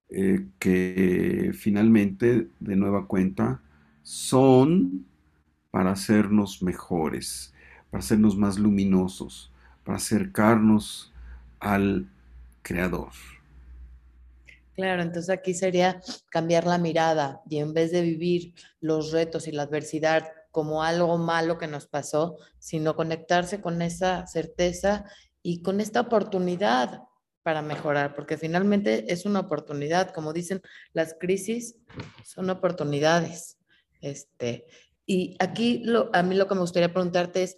eh, 0.08 0.46
que 0.58 1.50
finalmente, 1.52 2.48
de 2.60 2.76
nueva 2.76 3.06
cuenta, 3.06 3.60
son 4.02 5.04
para 5.70 5.90
hacernos 5.90 6.62
mejores, 6.62 7.52
para 7.90 8.00
hacernos 8.00 8.38
más 8.38 8.58
luminosos, 8.58 9.52
acercarnos 9.94 11.12
al 11.61 12.09
Creador. 12.62 13.11
Claro, 14.74 15.03
entonces 15.03 15.31
aquí 15.31 15.55
sería 15.55 16.01
cambiar 16.31 16.64
la 16.64 16.79
mirada 16.79 17.42
y 17.48 17.59
en 17.59 17.74
vez 17.74 17.90
de 17.90 18.03
vivir 18.03 18.55
los 18.81 19.11
retos 19.11 19.48
y 19.48 19.53
la 19.53 19.64
adversidad 19.64 20.29
como 20.53 20.83
algo 20.83 21.18
malo 21.18 21.59
que 21.59 21.66
nos 21.66 21.87
pasó, 21.87 22.37
sino 22.59 22.94
conectarse 22.94 23.61
con 23.61 23.83
esa 23.83 24.27
certeza 24.27 25.05
y 25.42 25.62
con 25.62 25.81
esta 25.81 26.01
oportunidad 26.01 27.03
para 27.42 27.62
mejorar, 27.62 28.14
porque 28.14 28.37
finalmente 28.37 29.12
es 29.12 29.24
una 29.24 29.40
oportunidad, 29.40 30.12
como 30.12 30.33
dicen, 30.33 30.61
las 30.92 31.16
crisis 31.18 31.77
son 32.24 32.51
oportunidades. 32.51 33.59
Este, 34.01 34.66
y 35.07 35.37
aquí 35.40 35.83
lo, 35.85 36.11
a 36.12 36.22
mí 36.22 36.35
lo 36.35 36.46
que 36.46 36.55
me 36.55 36.61
gustaría 36.61 36.92
preguntarte 36.92 37.42
es, 37.42 37.57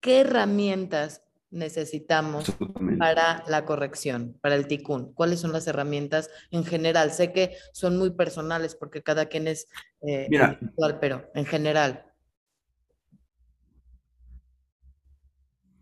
¿qué 0.00 0.20
herramientas 0.20 1.22
necesitamos 1.56 2.52
para 2.98 3.42
la 3.48 3.64
corrección, 3.64 4.38
para 4.40 4.54
el 4.54 4.66
ticún? 4.66 5.12
¿Cuáles 5.14 5.40
son 5.40 5.52
las 5.52 5.66
herramientas 5.66 6.30
en 6.50 6.64
general? 6.64 7.10
Sé 7.10 7.32
que 7.32 7.56
son 7.72 7.98
muy 7.98 8.10
personales 8.10 8.74
porque 8.74 9.02
cada 9.02 9.26
quien 9.26 9.48
es 9.48 9.68
eh, 10.02 10.28
individual, 10.30 10.98
pero 11.00 11.30
en 11.34 11.46
general. 11.46 12.04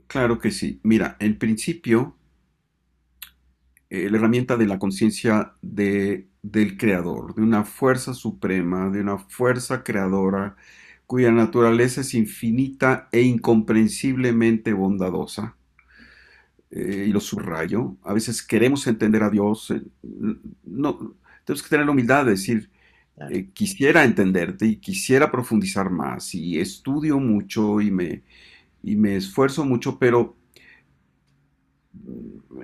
Claro 0.06 0.38
que 0.38 0.50
sí. 0.50 0.80
Mira, 0.84 1.16
en 1.18 1.38
principio, 1.38 2.16
eh, 3.90 4.08
la 4.10 4.16
herramienta 4.16 4.56
de 4.56 4.66
la 4.66 4.78
conciencia 4.78 5.54
de, 5.60 6.28
del 6.42 6.76
creador, 6.76 7.34
de 7.34 7.42
una 7.42 7.64
fuerza 7.64 8.14
suprema, 8.14 8.90
de 8.90 9.00
una 9.00 9.18
fuerza 9.18 9.82
creadora 9.82 10.56
cuya 11.06 11.30
naturaleza 11.30 12.00
es 12.00 12.14
infinita 12.14 13.08
e 13.12 13.22
incomprensiblemente 13.22 14.72
bondadosa. 14.72 15.56
Eh, 16.76 17.06
y 17.08 17.12
lo 17.12 17.20
subrayo, 17.20 17.96
a 18.02 18.12
veces 18.12 18.42
queremos 18.42 18.84
entender 18.88 19.22
a 19.22 19.30
Dios, 19.30 19.70
eh, 19.70 19.80
no, 20.64 21.14
tenemos 21.44 21.62
que 21.62 21.68
tener 21.68 21.86
la 21.86 21.92
humildad 21.92 22.24
de 22.24 22.32
decir, 22.32 22.68
quisiera 23.52 24.02
entenderte 24.02 24.66
y 24.66 24.76
quisiera 24.78 25.30
profundizar 25.30 25.88
más 25.88 26.34
y 26.34 26.58
estudio 26.58 27.20
mucho 27.20 27.80
y 27.80 27.92
me, 27.92 28.24
y 28.82 28.96
me 28.96 29.14
esfuerzo 29.14 29.64
mucho, 29.64 30.00
pero 30.00 30.36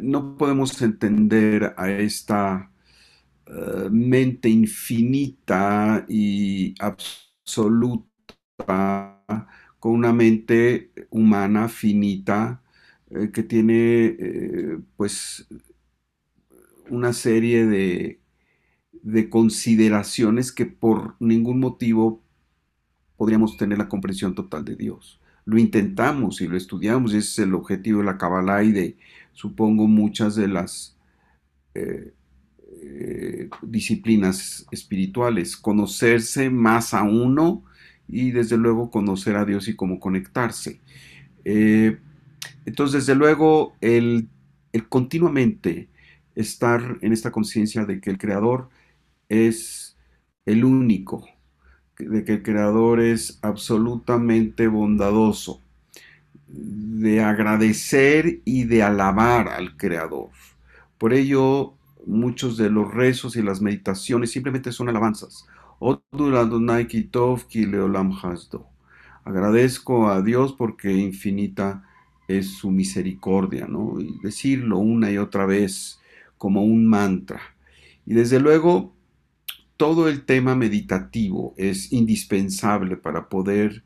no 0.01 0.37
podemos 0.37 0.83
entender 0.83 1.73
a 1.77 1.89
esta 1.93 2.73
eh, 3.47 3.89
mente 3.93 4.49
infinita 4.49 6.05
y 6.09 6.75
absoluta 6.81 8.05
con 9.79 9.93
una 9.93 10.13
mente 10.13 10.91
humana 11.11 11.69
finita 11.69 12.61
eh, 13.11 13.31
que 13.33 13.43
tiene 13.43 14.17
eh, 14.19 14.79
pues 14.97 15.47
una 16.89 17.13
serie 17.13 17.67
de, 17.67 18.21
de 18.93 19.29
consideraciones 19.31 20.53
que 20.53 20.67
por 20.67 21.17
ningún 21.21 21.61
motivo 21.61 22.23
podríamos 23.17 23.57
tener 23.57 23.79
la 23.79 23.89
comprensión 23.89 24.35
total 24.35 24.65
de 24.65 24.77
Dios 24.77 25.21
lo 25.45 25.59
intentamos 25.59 26.41
y 26.41 26.47
lo 26.47 26.57
estudiamos, 26.57 27.13
y 27.13 27.19
ese 27.19 27.29
es 27.29 27.39
el 27.49 27.55
objetivo 27.55 27.99
de 27.99 28.05
la 28.05 28.19
Kabbalah 28.19 28.63
y 28.63 28.73
de, 28.73 28.97
supongo, 29.33 29.89
muchas 29.89 30.37
de 30.37 30.49
las 30.49 30.97
eh, 31.75 32.13
disciplinas 33.63 34.67
espirituales, 34.71 35.57
conocerse 35.57 36.51
más 36.51 36.95
a 36.95 37.03
uno 37.03 37.65
y 38.07 38.31
desde 38.31 38.57
luego 38.57 38.91
conocer 38.91 39.37
a 39.37 39.45
Dios 39.45 39.69
y 39.69 39.75
cómo 39.75 39.99
conectarse. 39.99 40.81
Entonces, 42.67 43.07
desde 43.07 43.19
luego, 43.19 43.75
el, 43.81 44.29
continuamente 44.89 45.89
estar 46.35 46.99
en 47.03 47.13
esta 47.13 47.31
conciencia 47.33 47.85
de 47.85 48.01
que 48.01 48.11
el 48.11 48.19
Creador 48.19 48.69
es 49.29 49.97
el 50.47 50.65
único, 50.65 51.27
de 51.99 52.25
que 52.25 52.35
el 52.35 52.43
Creador 52.43 53.01
es 53.01 53.39
absolutamente 53.43 54.69
bondadoso, 54.69 55.61
de 56.47 57.23
agradecer 57.23 58.41
y 58.45 58.65
de 58.65 58.83
alabar 58.83 59.49
al 59.49 59.77
Creador. 59.77 60.31
Por 60.99 61.13
ello, 61.13 61.75
muchos 62.07 62.57
de 62.57 62.71
los 62.71 62.93
rezos 62.93 63.37
y 63.37 63.43
las 63.43 63.61
meditaciones 63.61 64.33
simplemente 64.33 64.73
son 64.73 64.89
alabanzas. 64.89 65.47
Agradezco 69.25 70.09
a 70.11 70.23
Dios 70.23 70.53
porque 70.53 70.93
infinita 70.93 71.85
es 72.39 72.59
su 72.59 72.71
misericordia, 72.71 73.67
¿no? 73.67 74.01
Y 74.01 74.19
decirlo 74.23 74.79
una 74.79 75.11
y 75.11 75.19
otra 75.19 75.47
vez 75.47 76.01
como 76.39 76.65
un 76.65 76.87
mantra. 76.87 77.41
Y 78.07 78.15
desde 78.15 78.41
luego, 78.41 78.95
todo 79.77 80.09
el 80.09 80.25
tema 80.25 80.55
meditativo 80.55 81.55
es 81.57 81.93
indispensable 81.93 82.97
para 82.97 83.29
poder 83.29 83.83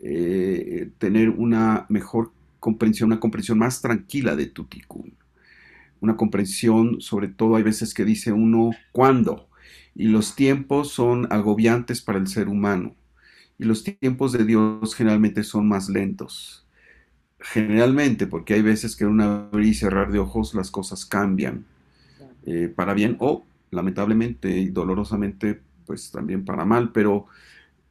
eh, 0.00 0.90
tener 0.98 1.30
una 1.30 1.86
mejor 1.88 2.32
comprensión, 2.60 3.10
una 3.12 3.20
comprensión 3.20 3.58
más 3.58 3.80
tranquila 3.80 4.36
de 4.36 4.46
tu 4.46 4.64
tikkun. 4.64 5.14
Una 6.00 6.16
comprensión, 6.16 7.00
sobre 7.00 7.28
todo 7.28 7.56
hay 7.56 7.62
veces 7.62 7.94
que 7.94 8.04
dice 8.04 8.32
uno, 8.32 8.72
¿cuándo? 8.92 9.48
Y 9.94 10.08
los 10.08 10.34
tiempos 10.36 10.90
son 10.90 11.26
agobiantes 11.32 12.02
para 12.02 12.18
el 12.18 12.26
ser 12.26 12.48
humano. 12.48 12.94
Y 13.58 13.64
los 13.64 13.84
tiempos 13.84 14.32
de 14.32 14.44
Dios 14.44 14.94
generalmente 14.94 15.42
son 15.42 15.68
más 15.68 15.88
lentos. 15.88 16.65
Generalmente, 17.38 18.26
porque 18.26 18.54
hay 18.54 18.62
veces 18.62 18.96
que 18.96 19.04
en 19.04 19.10
un 19.10 19.20
abrir 19.20 19.68
y 19.68 19.74
cerrar 19.74 20.10
de 20.10 20.18
ojos 20.18 20.54
las 20.54 20.70
cosas 20.70 21.04
cambian 21.04 21.66
eh, 22.46 22.72
para 22.74 22.94
bien 22.94 23.16
o 23.20 23.44
lamentablemente 23.70 24.48
y 24.48 24.68
dolorosamente, 24.68 25.60
pues 25.84 26.10
también 26.10 26.44
para 26.44 26.64
mal, 26.64 26.92
pero 26.92 27.26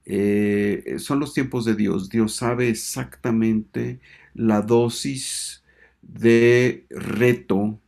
eh, 0.05 0.95
son 0.97 1.19
los 1.19 1.33
tiempos 1.33 1.65
de 1.65 1.75
Dios. 1.75 2.09
Dios 2.09 2.35
sabe 2.35 2.69
exactamente 2.69 3.99
la 4.33 4.61
dosis 4.61 5.63
de 6.01 6.85
reto 6.89 7.79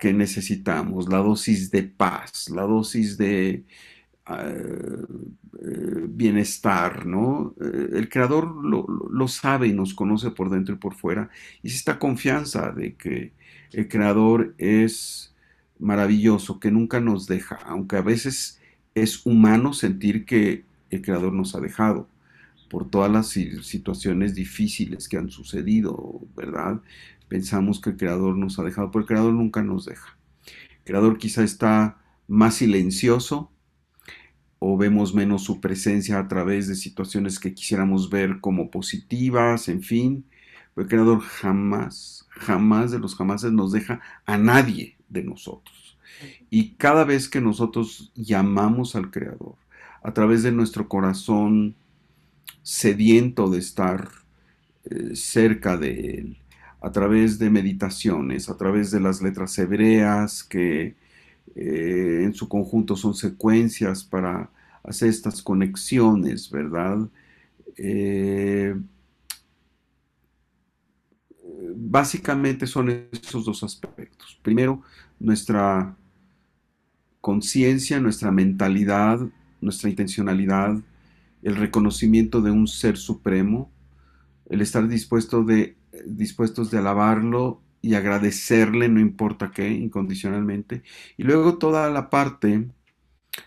que 0.00 0.12
necesitamos, 0.12 1.08
la 1.08 1.18
dosis 1.18 1.70
de 1.70 1.82
paz, 1.82 2.48
la 2.50 2.62
dosis 2.62 3.18
de 3.18 3.64
bienestar, 6.08 7.06
¿no? 7.06 7.54
el 7.60 8.08
creador 8.08 8.64
lo, 8.64 8.86
lo, 8.86 9.28
sabe 9.28 9.68
y 9.68 9.72
nos 9.72 9.94
conoce 9.94 10.30
por 10.30 10.50
dentro 10.50 10.74
y 10.74 10.78
por 10.78 10.94
fuera. 10.94 11.30
Y 11.62 11.68
es 11.68 11.74
esta 11.74 11.98
confianza 11.98 12.72
de 12.72 12.94
que 12.94 13.32
el 13.72 13.88
creador 13.88 14.54
es 14.58 15.34
maravilloso, 15.78 16.60
que 16.60 16.70
nunca 16.70 17.00
nos 17.00 17.26
deja, 17.26 17.56
aunque 17.66 17.96
a 17.96 18.02
veces 18.02 18.60
es 18.94 19.24
humano 19.24 19.72
sentir 19.72 20.24
que 20.24 20.64
el 20.90 21.02
Creador 21.02 21.32
nos 21.32 21.54
ha 21.54 21.60
dejado 21.60 22.08
por 22.68 22.88
todas 22.88 23.10
las 23.10 23.28
situaciones 23.28 24.34
difíciles 24.34 25.08
que 25.08 25.16
han 25.16 25.30
sucedido, 25.30 26.20
¿verdad? 26.36 26.80
Pensamos 27.28 27.80
que 27.80 27.90
el 27.90 27.96
Creador 27.96 28.36
nos 28.36 28.58
ha 28.58 28.62
dejado, 28.62 28.90
pero 28.90 29.02
el 29.02 29.08
Creador 29.08 29.32
nunca 29.32 29.62
nos 29.62 29.86
deja. 29.86 30.16
El 30.44 30.84
Creador 30.84 31.18
quizá 31.18 31.42
está 31.42 31.98
más 32.28 32.56
silencioso 32.56 33.50
o 34.60 34.76
vemos 34.76 35.14
menos 35.14 35.42
su 35.42 35.58
presencia 35.60 36.18
a 36.18 36.28
través 36.28 36.68
de 36.68 36.76
situaciones 36.76 37.40
que 37.40 37.54
quisiéramos 37.54 38.10
ver 38.10 38.40
como 38.40 38.70
positivas, 38.70 39.68
en 39.68 39.82
fin. 39.82 40.24
El 40.76 40.86
Creador 40.86 41.20
jamás, 41.20 42.26
jamás 42.28 42.90
de 42.90 42.98
los 42.98 43.16
jamases 43.16 43.52
nos 43.52 43.72
deja 43.72 44.00
a 44.26 44.36
nadie 44.36 44.96
de 45.08 45.24
nosotros. 45.24 45.98
Y 46.50 46.72
cada 46.72 47.04
vez 47.04 47.28
que 47.28 47.40
nosotros 47.40 48.12
llamamos 48.14 48.94
al 48.96 49.10
Creador, 49.10 49.56
a 50.02 50.12
través 50.12 50.42
de 50.42 50.52
nuestro 50.52 50.88
corazón 50.88 51.74
sediento 52.62 53.48
de 53.48 53.58
estar 53.58 54.08
eh, 54.84 55.16
cerca 55.16 55.78
de 55.78 56.18
Él, 56.18 56.38
a 56.82 56.92
través 56.92 57.38
de 57.38 57.48
meditaciones, 57.48 58.50
a 58.50 58.58
través 58.58 58.90
de 58.90 59.00
las 59.00 59.22
letras 59.22 59.58
hebreas 59.58 60.44
que 60.44 60.96
eh, 61.54 62.22
en 62.24 62.34
su 62.34 62.48
conjunto 62.48 62.96
son 62.96 63.14
secuencias 63.14 64.04
para 64.04 64.50
hacer 64.82 65.08
estas 65.08 65.42
conexiones, 65.42 66.50
¿verdad? 66.50 67.08
Eh, 67.76 68.74
básicamente 71.76 72.66
son 72.66 73.08
esos 73.12 73.44
dos 73.44 73.62
aspectos. 73.62 74.38
Primero, 74.42 74.82
nuestra 75.18 75.96
conciencia, 77.20 78.00
nuestra 78.00 78.30
mentalidad 78.30 79.20
nuestra 79.60 79.90
intencionalidad, 79.90 80.76
el 81.42 81.56
reconocimiento 81.56 82.40
de 82.40 82.50
un 82.50 82.66
ser 82.66 82.96
supremo, 82.96 83.70
el 84.48 84.60
estar 84.60 84.88
dispuesto 84.88 85.44
de, 85.44 85.76
dispuestos 86.06 86.70
de 86.70 86.78
alabarlo 86.78 87.60
y 87.82 87.94
agradecerle, 87.94 88.88
no 88.88 89.00
importa 89.00 89.50
qué, 89.50 89.70
incondicionalmente. 89.70 90.82
Y 91.16 91.22
luego 91.22 91.58
toda 91.58 91.88
la 91.90 92.10
parte 92.10 92.68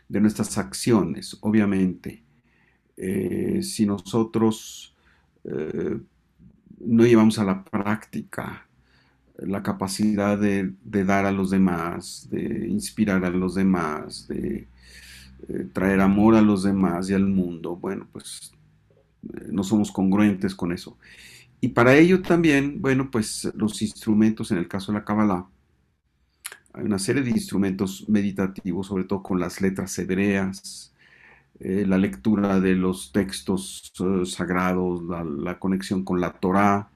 de 0.09 0.21
nuestras 0.21 0.57
acciones, 0.57 1.37
obviamente. 1.41 2.23
Eh, 2.95 3.61
si 3.63 3.85
nosotros 3.85 4.95
eh, 5.43 5.97
no 6.79 7.05
llevamos 7.05 7.39
a 7.39 7.43
la 7.43 7.63
práctica 7.63 8.67
la 9.37 9.63
capacidad 9.63 10.37
de, 10.37 10.73
dar 10.83 11.25
a 11.25 11.31
los 11.31 11.49
demás, 11.49 12.27
de 12.29 12.67
inspirar 12.67 13.25
a 13.25 13.29
los 13.29 13.55
demás, 13.55 14.27
de 14.27 14.67
eh, 15.47 15.67
traer 15.73 16.01
amor 16.01 16.35
a 16.35 16.41
los 16.41 16.63
demás 16.63 17.09
y 17.09 17.13
al 17.13 17.25
mundo, 17.25 17.75
bueno, 17.75 18.07
pues 18.11 18.51
no 19.51 19.63
somos 19.63 19.91
congruentes 19.91 20.53
con 20.53 20.71
eso. 20.71 20.97
Y 21.63 21.69
para 21.69 21.95
ello 21.95 22.21
también, 22.21 22.81
bueno, 22.81 23.09
pues 23.09 23.49
los 23.55 23.81
instrumentos, 23.81 24.51
en 24.51 24.57
el 24.57 24.67
caso 24.67 24.91
de 24.91 24.97
la 24.97 25.05
Kabbalah, 25.05 25.49
hay 26.73 26.83
una 26.83 26.99
serie 26.99 27.23
de 27.23 27.29
instrumentos 27.29 28.09
meditativos, 28.09 28.87
sobre 28.87 29.05
todo 29.05 29.23
con 29.23 29.39
las 29.39 29.61
letras 29.61 29.97
hebreas, 29.97 30.93
eh, 31.61 31.85
la 31.87 31.97
lectura 31.97 32.59
de 32.59 32.75
los 32.75 33.13
textos 33.13 33.93
sagrados, 34.25 35.03
la, 35.03 35.23
la, 35.23 35.57
conexión 35.57 36.03
con 36.03 36.19
la 36.19 36.33
Torah. 36.33 36.91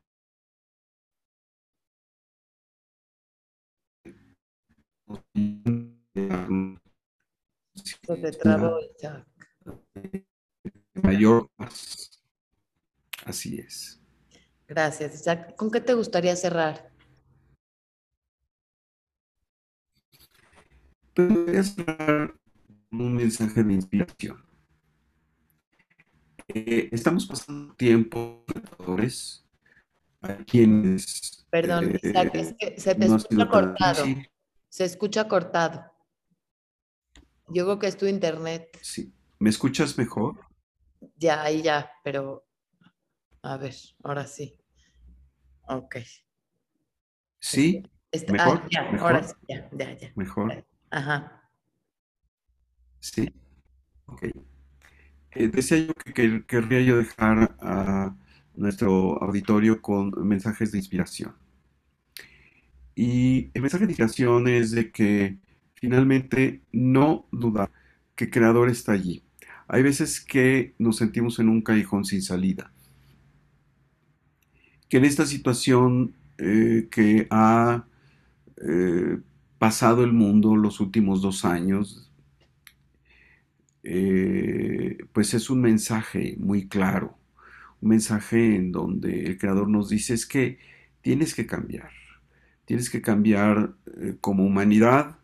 Mayor 11.01 11.47
Así 13.25 13.59
es. 13.59 13.96
Gracias, 14.67 15.23
¿Con 15.55 15.71
qué 15.71 15.79
te 15.79 15.93
gustaría 15.93 16.35
cerrar? 16.35 16.91
Podría 21.13 21.63
cerrar 21.63 22.35
un 22.91 23.15
mensaje 23.15 23.63
de 23.63 23.73
inspiración. 23.73 24.45
Eh, 26.49 26.89
estamos 26.91 27.25
pasando 27.25 27.73
tiempo, 27.75 28.45
a 30.21 30.35
quienes. 30.45 31.45
Perdón, 31.49 31.95
eh, 31.95 32.29
es 32.33 32.53
que 32.59 32.79
se 32.79 32.95
te 32.95 33.05
escucha 33.05 33.49
cortado. 33.49 34.05
Se 34.69 34.85
escucha 34.85 35.27
cortado. 35.27 35.91
Yo 37.47 37.65
creo 37.65 37.79
que 37.79 37.87
es 37.87 37.97
tu 37.97 38.05
internet. 38.05 38.77
Sí. 38.81 39.13
¿Me 39.39 39.49
escuchas 39.49 39.97
mejor? 39.97 40.39
Ya, 41.15 41.43
ahí 41.43 41.61
ya, 41.61 41.91
pero 42.03 42.46
a 43.47 43.57
ver, 43.57 43.75
ahora 44.03 44.27
sí. 44.27 44.59
Ok. 45.69 45.97
¿Sí? 47.39 47.81
Este, 48.11 48.25
este, 48.25 48.31
¿Mejor? 48.33 48.61
Ah, 48.61 48.67
ya, 48.69 48.99
ahora 48.99 49.23
sí, 49.23 49.33
ya, 49.47 49.69
ya, 49.71 49.97
ya. 49.97 50.11
Mejor. 50.15 50.65
Ajá. 50.89 51.49
Sí. 52.99 53.33
Ok. 54.07 54.23
Eh, 55.31 55.47
decía 55.47 55.77
yo 55.77 55.93
que, 55.93 56.45
querría 56.45 56.81
yo 56.81 56.97
dejar 56.97 57.55
a 57.61 58.15
nuestro 58.55 59.21
auditorio 59.23 59.81
con 59.81 60.11
mensajes 60.27 60.73
de 60.73 60.79
inspiración. 60.79 61.33
Y 62.95 63.51
el 63.53 63.61
mensaje 63.61 63.85
de 63.85 63.91
inspiración 63.91 64.47
es 64.49 64.71
de 64.71 64.91
que 64.91 65.37
finalmente 65.75 66.63
no 66.73 67.27
dudar 67.31 67.71
que 68.15 68.25
el 68.25 68.31
creador 68.31 68.69
está 68.69 68.91
allí. 68.91 69.23
Hay 69.69 69.83
veces 69.83 70.19
que 70.19 70.75
nos 70.79 70.97
sentimos 70.97 71.39
en 71.39 71.47
un 71.47 71.61
callejón 71.61 72.03
sin 72.03 72.21
salida. 72.21 72.73
Que 74.89 74.97
en 74.97 75.05
esta 75.05 75.25
situación 75.25 76.13
eh, 76.37 76.87
que 76.91 77.27
ha 77.29 77.85
eh, 78.57 79.19
pasado 79.57 80.03
el 80.03 80.13
mundo 80.13 80.55
los 80.55 80.79
últimos 80.79 81.21
dos 81.21 81.45
años, 81.45 82.11
eh, 83.83 84.97
pues 85.13 85.33
es 85.33 85.49
un 85.49 85.61
mensaje 85.61 86.35
muy 86.39 86.67
claro, 86.67 87.17
un 87.81 87.89
mensaje 87.89 88.55
en 88.55 88.71
donde 88.71 89.25
el 89.25 89.37
Creador 89.37 89.69
nos 89.69 89.89
dice 89.89 90.13
es 90.13 90.25
que 90.25 90.59
tienes 91.01 91.33
que 91.33 91.45
cambiar, 91.45 91.91
tienes 92.65 92.89
que 92.89 93.01
cambiar 93.01 93.73
como 94.21 94.45
humanidad, 94.45 95.17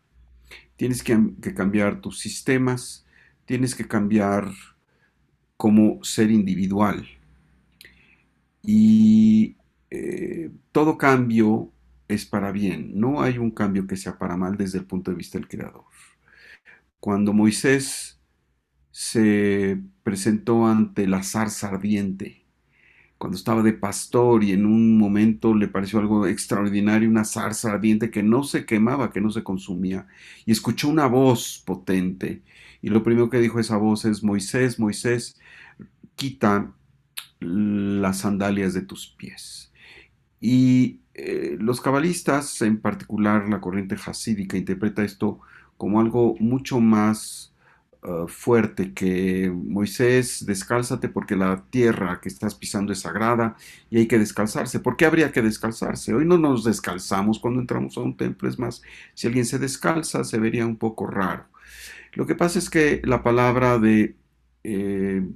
tienes 0.76 1.04
que, 1.04 1.18
cambiar 1.56 2.02
tus 2.02 2.20
sistemas, 2.20 3.06
tienes 3.46 3.76
que 3.76 3.88
cambiar 3.88 4.52
como 5.58 6.04
ser 6.04 6.32
individual. 6.32 7.08
Y 8.64 9.58
eh, 9.92 10.52
todo 10.72 10.98
cambio 10.98 11.72
es 12.08 12.26
para 12.26 12.52
bien, 12.52 12.92
no 13.00 13.22
hay 13.22 13.38
un 13.38 13.52
cambio 13.52 13.88
que 13.88 13.98
sea 13.98 14.18
para 14.18 14.38
mal 14.38 14.58
desde 14.58 14.80
el 14.80 14.86
punto 14.86 15.12
de 15.12 15.18
vista 15.18 15.38
del 15.38 15.48
Creador. 15.48 15.86
Cuando 17.00 17.34
Moisés 17.34 18.22
se 18.92 19.82
presentó 20.04 20.68
ante 20.68 21.08
la 21.08 21.24
zarza 21.24 21.68
ardiente, 21.70 22.46
cuando 23.18 23.38
estaba 23.38 23.64
de 23.64 23.74
pastor 23.74 24.44
y 24.44 24.52
en 24.52 24.66
un 24.66 24.98
momento 24.98 25.56
le 25.56 25.70
pareció 25.70 26.00
algo 26.00 26.28
extraordinario, 26.28 27.10
una 27.10 27.26
zarza 27.26 27.72
ardiente 27.72 28.12
que 28.12 28.24
no 28.24 28.44
se 28.44 28.66
quemaba, 28.66 29.12
que 29.12 29.22
no 29.22 29.32
se 29.32 29.44
consumía, 29.44 30.08
y 30.46 30.52
escuchó 30.52 30.90
una 30.90 31.08
voz 31.08 31.64
potente. 31.66 32.44
Y 32.82 32.90
lo 32.90 33.04
primero 33.04 33.30
que 33.30 33.40
dijo 33.40 33.60
esa 33.60 33.78
voz 33.78 34.06
es, 34.06 34.24
Moisés, 34.24 34.80
Moisés, 34.80 35.40
quita 36.16 36.74
las 37.44 38.20
sandalias 38.20 38.74
de 38.74 38.82
tus 38.82 39.08
pies. 39.08 39.72
Y 40.40 41.02
eh, 41.14 41.58
los 41.60 41.80
cabalistas, 41.80 42.62
en 42.62 42.80
particular 42.82 43.48
la 43.48 43.62
corriente 43.62 43.96
hasídica, 44.06 44.58
interpreta 44.58 45.04
esto 45.04 45.40
como 45.78 46.00
algo 46.00 46.36
mucho 46.40 46.80
más 46.80 47.54
uh, 48.04 48.28
fuerte 48.28 48.94
que 48.94 49.52
Moisés, 49.54 50.46
descálzate 50.46 51.10
porque 51.10 51.36
la 51.36 51.64
tierra 51.70 52.20
que 52.22 52.30
estás 52.30 52.56
pisando 52.56 52.94
es 52.94 53.02
sagrada 53.02 53.56
y 53.90 54.00
hay 54.00 54.08
que 54.08 54.20
descalzarse. 54.20 54.80
¿Por 54.80 54.98
qué 54.98 55.06
habría 55.06 55.32
que 55.32 55.42
descalzarse? 55.42 56.14
Hoy 56.14 56.26
no 56.26 56.38
nos 56.38 56.64
descalzamos 56.64 57.40
cuando 57.40 57.60
entramos 57.62 57.98
a 57.98 58.02
un 58.02 58.18
templo, 58.18 58.50
es 58.50 58.60
más, 58.60 58.82
si 59.14 59.28
alguien 59.28 59.46
se 59.46 59.60
descalza 59.60 60.24
se 60.24 60.40
vería 60.40 60.66
un 60.66 60.78
poco 60.78 61.08
raro. 61.08 61.46
Lo 62.14 62.28
que 62.28 62.36
pasa 62.36 62.60
es 62.60 62.70
que 62.70 63.02
la 63.06 63.24
palabra 63.24 63.80
de 63.80 64.16
eh, 64.64 65.28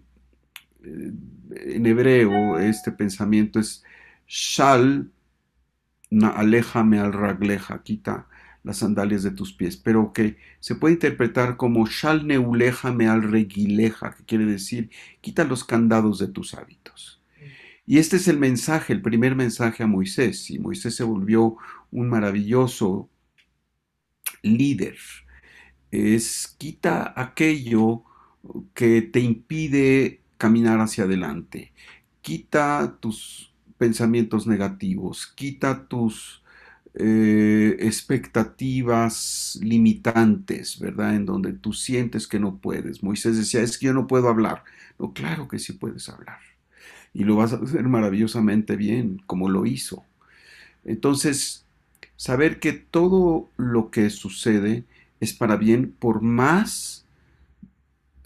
en 1.50 1.86
hebreo 1.86 2.60
este 2.60 2.92
pensamiento 2.92 3.60
es 3.60 3.84
shal 4.28 5.12
na 6.10 6.30
al 6.30 7.14
ragleja, 7.14 7.84
quita 7.84 8.28
las 8.64 8.78
sandalias 8.78 9.24
de 9.24 9.32
tus 9.32 9.54
pies, 9.54 9.78
pero 9.78 10.12
que 10.12 10.38
se 10.60 10.76
puede 10.76 10.96
interpretar 10.96 11.58
como 11.58 11.88
shal 11.88 12.28
neuleja 12.28 12.92
me 12.92 13.08
al 13.08 13.24
regileja, 13.24 14.14
que 14.16 14.26
quiere 14.26 14.46
decir 14.46 14.90
quita 15.22 15.46
los 15.46 15.64
candados 15.64 16.20
de 16.20 16.28
tus 16.28 16.54
hábitos. 16.54 17.24
Y 17.86 18.00
este 18.00 18.18
es 18.18 18.28
el 18.28 18.38
mensaje, 18.38 18.92
el 18.92 19.02
primer 19.02 19.36
mensaje 19.36 19.84
a 19.84 19.88
Moisés, 19.88 20.50
y 20.52 20.60
Moisés 20.60 20.96
se 20.96 21.06
volvió 21.06 21.56
un 21.92 22.10
maravilloso 22.10 23.10
líder. 24.42 24.98
Es 25.90 26.54
quita 26.58 27.14
aquello 27.16 28.04
que 28.74 29.02
te 29.02 29.22
impide 29.22 30.22
caminar 30.38 30.80
hacia 30.80 31.06
adelante. 31.06 31.74
Quita 32.22 32.98
tus 33.00 33.54
pensamientos 33.78 34.48
negativos, 34.48 35.28
quita 35.28 35.88
tus 35.88 36.44
eh, 36.96 37.78
expectativas 37.80 39.60
limitantes, 39.62 40.80
¿verdad? 40.80 41.16
En 41.16 41.26
donde 41.26 41.54
tú 41.54 41.74
sientes 41.74 42.28
que 42.28 42.40
no 42.40 42.58
puedes. 42.58 43.04
Moisés 43.04 43.38
decía, 43.38 43.62
es 43.62 43.78
que 43.78 43.88
yo 43.88 43.94
no 43.94 44.08
puedo 44.08 44.30
hablar. 44.30 44.64
No, 44.98 45.14
claro 45.14 45.48
que 45.48 45.60
sí 45.60 45.74
puedes 45.74 46.10
hablar. 46.10 46.40
Y 47.14 47.24
lo 47.24 47.36
vas 47.36 47.54
a 47.54 47.58
hacer 47.58 47.84
maravillosamente 47.84 48.76
bien, 48.76 49.22
como 49.28 49.50
lo 49.50 49.66
hizo. 49.66 50.06
Entonces, 50.86 51.66
saber 52.16 52.60
que 52.60 52.74
todo 52.74 53.50
lo 53.58 53.92
que 53.92 54.10
sucede 54.10 54.84
es 55.20 55.34
para 55.34 55.56
bien, 55.56 55.94
por 56.00 56.22
más 56.22 57.06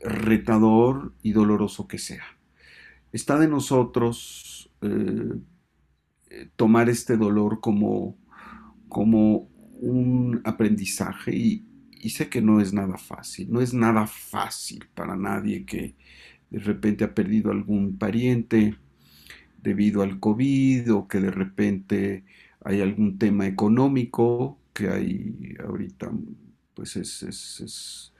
retador 0.04 1.14
y 1.22 1.32
doloroso 1.32 1.88
que 1.88 1.98
sea. 1.98 2.24
Está 3.12 3.38
de 3.38 3.48
nosotros 3.48 4.72
eh, 4.82 5.40
tomar 6.56 6.90
este 6.90 7.18
dolor 7.18 7.60
como, 7.60 8.18
como 8.88 9.50
un 9.82 10.42
aprendizaje 10.44 11.36
y, 11.36 11.66
sé 12.10 12.30
que 12.30 12.42
no 12.42 12.60
es 12.60 12.74
nada 12.74 12.98
fácil, 12.98 13.52
no 13.52 13.62
es 13.62 13.74
nada 13.74 14.08
fácil 14.08 14.86
para 14.96 15.16
nadie 15.16 15.66
que 15.66 15.96
de 16.50 16.60
repente 16.60 17.04
ha 17.04 17.14
perdido 17.14 17.52
algún 17.52 17.98
pariente 17.98 18.76
debido 19.62 20.02
al 20.02 20.20
COVID 20.20 20.94
o 20.94 21.08
que 21.08 21.20
de 21.20 21.30
repente 21.30 22.24
hay 22.64 22.82
algún 22.82 23.20
tema 23.20 23.46
económico 23.46 24.58
que 24.74 24.90
hay 24.90 25.56
ahorita, 25.64 26.12
pues 26.74 26.96
es, 26.96 27.22
es, 27.24 27.60
es 27.60 28.11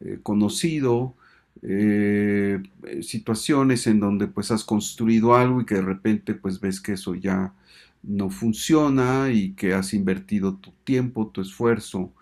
eh, 0.00 0.18
conocido, 0.22 1.14
eh, 1.62 2.62
situaciones 3.02 3.86
en 3.86 4.00
donde 4.00 4.26
pues 4.28 4.50
has 4.50 4.64
construido 4.64 5.34
algo 5.34 5.60
y 5.60 5.66
que 5.66 5.76
de 5.76 5.82
repente 5.82 6.34
pues 6.34 6.60
ves 6.60 6.80
que 6.80 6.92
eso 6.94 7.14
ya 7.14 7.54
no 8.02 8.30
funciona 8.30 9.30
y 9.30 9.52
que 9.52 9.74
has 9.74 9.92
invertido 9.94 10.56
tu 10.56 10.72
tiempo, 10.84 11.28
tu 11.28 11.40
esfuerzo 11.42 12.12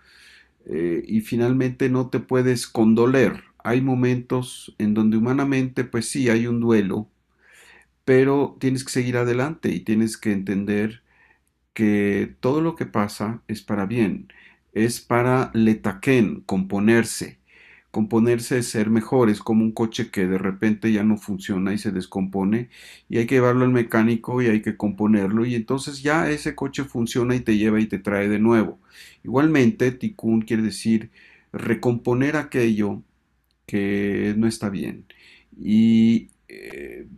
eh, 0.66 1.04
y 1.06 1.20
finalmente 1.22 1.88
no 1.88 2.08
te 2.10 2.20
puedes 2.20 2.66
condoler. 2.66 3.44
Hay 3.64 3.80
momentos 3.80 4.74
en 4.78 4.94
donde 4.94 5.16
humanamente 5.16 5.84
pues 5.84 6.08
sí 6.08 6.28
hay 6.30 6.46
un 6.46 6.60
duelo, 6.60 7.08
pero 8.04 8.56
tienes 8.60 8.84
que 8.84 8.92
seguir 8.92 9.16
adelante 9.16 9.70
y 9.70 9.80
tienes 9.80 10.16
que 10.16 10.32
entender 10.32 11.02
que 11.74 12.34
todo 12.40 12.60
lo 12.62 12.76
que 12.76 12.86
pasa 12.86 13.42
es 13.48 13.62
para 13.62 13.86
bien, 13.86 14.28
es 14.72 15.00
para 15.00 15.50
letaquen, 15.54 16.42
componerse, 16.42 17.37
componerse 17.98 18.58
es 18.58 18.68
ser 18.68 18.90
mejor, 18.90 19.28
es 19.28 19.40
como 19.40 19.64
un 19.64 19.72
coche 19.72 20.08
que 20.12 20.28
de 20.28 20.38
repente 20.38 20.92
ya 20.92 21.02
no 21.02 21.16
funciona 21.16 21.74
y 21.74 21.78
se 21.78 21.90
descompone 21.90 22.70
y 23.08 23.18
hay 23.18 23.26
que 23.26 23.34
llevarlo 23.34 23.64
al 23.64 23.72
mecánico 23.72 24.40
y 24.40 24.46
hay 24.46 24.62
que 24.62 24.76
componerlo 24.76 25.44
y 25.44 25.56
entonces 25.56 26.00
ya 26.00 26.30
ese 26.30 26.54
coche 26.54 26.84
funciona 26.84 27.34
y 27.34 27.40
te 27.40 27.56
lleva 27.56 27.80
y 27.80 27.86
te 27.86 27.98
trae 27.98 28.28
de 28.28 28.38
nuevo. 28.38 28.78
Igualmente, 29.24 29.90
tikkun 29.90 30.42
quiere 30.42 30.62
decir 30.62 31.10
recomponer 31.52 32.36
aquello 32.36 33.02
que 33.66 34.32
no 34.38 34.46
está 34.46 34.70
bien. 34.70 35.04
Y 35.60 36.28
eh, 36.46 37.08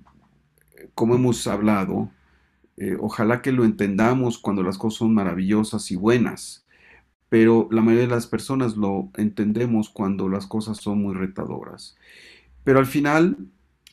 como 0.95 1.15
hemos 1.15 1.47
hablado, 1.47 2.11
eh, 2.79 2.97
ojalá 2.99 3.43
que 3.43 3.53
lo 3.53 3.67
entendamos 3.67 4.39
cuando 4.39 4.63
las 4.63 4.79
cosas 4.79 5.01
son 5.01 5.13
maravillosas 5.13 5.91
y 5.91 5.97
buenas 5.97 6.65
pero 7.31 7.69
la 7.71 7.81
mayoría 7.81 8.09
de 8.09 8.15
las 8.15 8.27
personas 8.27 8.77
lo 8.77 9.09
entendemos 9.17 9.89
cuando 9.89 10.29
las 10.29 10.47
cosas 10.47 10.79
son 10.79 11.01
muy 11.01 11.15
retadoras. 11.15 11.97
Pero 12.65 12.81
al 12.81 12.87
final, 12.87 13.39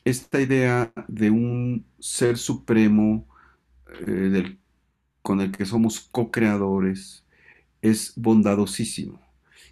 esta 0.04 0.42
idea 0.42 0.92
de 1.06 1.30
un 1.30 1.86
ser 2.00 2.36
supremo 2.36 3.26
eh, 4.06 4.56
con 5.22 5.40
el 5.40 5.52
que 5.52 5.64
somos 5.66 6.00
co-creadores 6.00 7.24
es 7.80 8.12
bondadosísimo, 8.16 9.20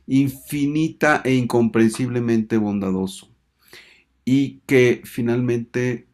infinita 0.06 1.22
e 1.24 1.34
incomprensiblemente 1.34 2.58
bondadoso, 2.58 3.28
y 4.24 4.60
que 4.66 5.02
finalmente 5.04 6.06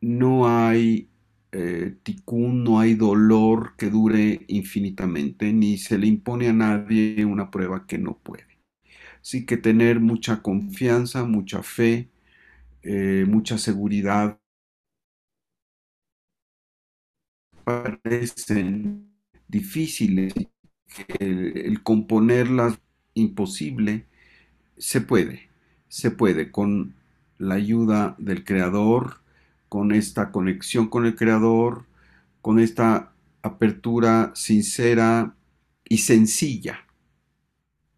no 0.00 0.48
hay 0.48 1.08
eh, 1.52 1.96
no 2.38 2.80
hay 2.80 2.94
dolor 2.94 3.74
que 3.76 3.90
dure 3.90 4.44
infinitamente, 4.48 5.52
ni 5.52 5.78
se 5.78 5.98
le 5.98 6.06
impone 6.06 6.48
a 6.48 6.52
nadie 6.52 7.24
una 7.24 7.50
prueba 7.50 7.86
que 7.86 7.98
no 7.98 8.18
puede. 8.18 8.46
Así 9.22 9.46
que 9.46 9.56
tener 9.58 10.00
mucha 10.00 10.42
confianza, 10.42 11.24
mucha 11.24 11.62
fe, 11.62 12.10
eh, 12.82 13.24
mucha 13.28 13.58
seguridad 13.58 14.38
parecen 17.64 19.10
difíciles, 19.46 20.32
el, 21.18 21.56
el 21.58 21.82
componerlas 21.82 22.78
imposible, 23.14 24.06
se 24.78 25.00
puede, 25.02 25.48
se 25.88 26.10
puede 26.10 26.50
con 26.52 26.94
la 27.38 27.56
ayuda 27.56 28.16
del 28.18 28.44
Creador, 28.44 29.20
con 29.68 29.92
esta 29.92 30.30
conexión 30.30 30.88
con 30.88 31.06
el 31.06 31.14
Creador, 31.14 31.86
con 32.40 32.58
esta 32.58 33.12
apertura 33.42 34.32
sincera 34.34 35.34
y 35.84 35.98
sencilla, 35.98 36.86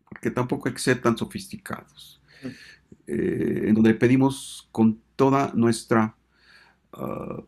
porque 0.09 0.31
tampoco 0.31 0.69
hay 0.69 0.75
que 0.75 0.81
ser 0.81 1.01
tan 1.01 1.17
sofisticados, 1.17 2.21
eh, 3.07 3.65
en 3.67 3.75
donde 3.75 3.95
pedimos 3.95 4.69
con 4.73 5.01
toda 5.17 5.53
nuestra, 5.55 6.17
ah, 6.93 7.43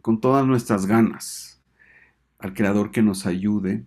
con 0.00 0.20
todas 0.20 0.46
nuestras 0.46 0.86
ganas 0.86 1.62
al 2.38 2.54
Creador 2.54 2.90
que 2.90 3.02
nos 3.02 3.26
ayude, 3.26 3.84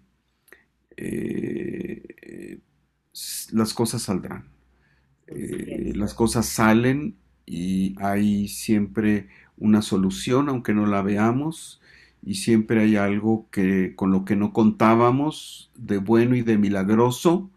eh, 0.97 2.59
las 3.51 3.73
cosas 3.73 4.03
saldrán. 4.03 4.49
Eh, 5.27 5.93
las 5.95 6.13
cosas 6.13 6.45
salen 6.45 7.17
y 7.45 7.95
hay 8.01 8.47
siempre 8.47 9.29
una 9.57 9.81
solución, 9.81 10.49
aunque 10.49 10.73
no 10.73 10.85
la 10.85 11.01
veamos, 11.01 11.81
y 12.23 12.35
siempre 12.35 12.81
hay 12.81 12.95
algo 12.95 13.47
que 13.51 13.95
con 13.95 14.11
lo 14.11 14.25
que 14.25 14.35
no 14.35 14.51
contábamos 14.51 15.71
de 15.75 15.99
bueno 15.99 16.35
y 16.35 16.41
de 16.41 16.57
milagroso 16.57 17.51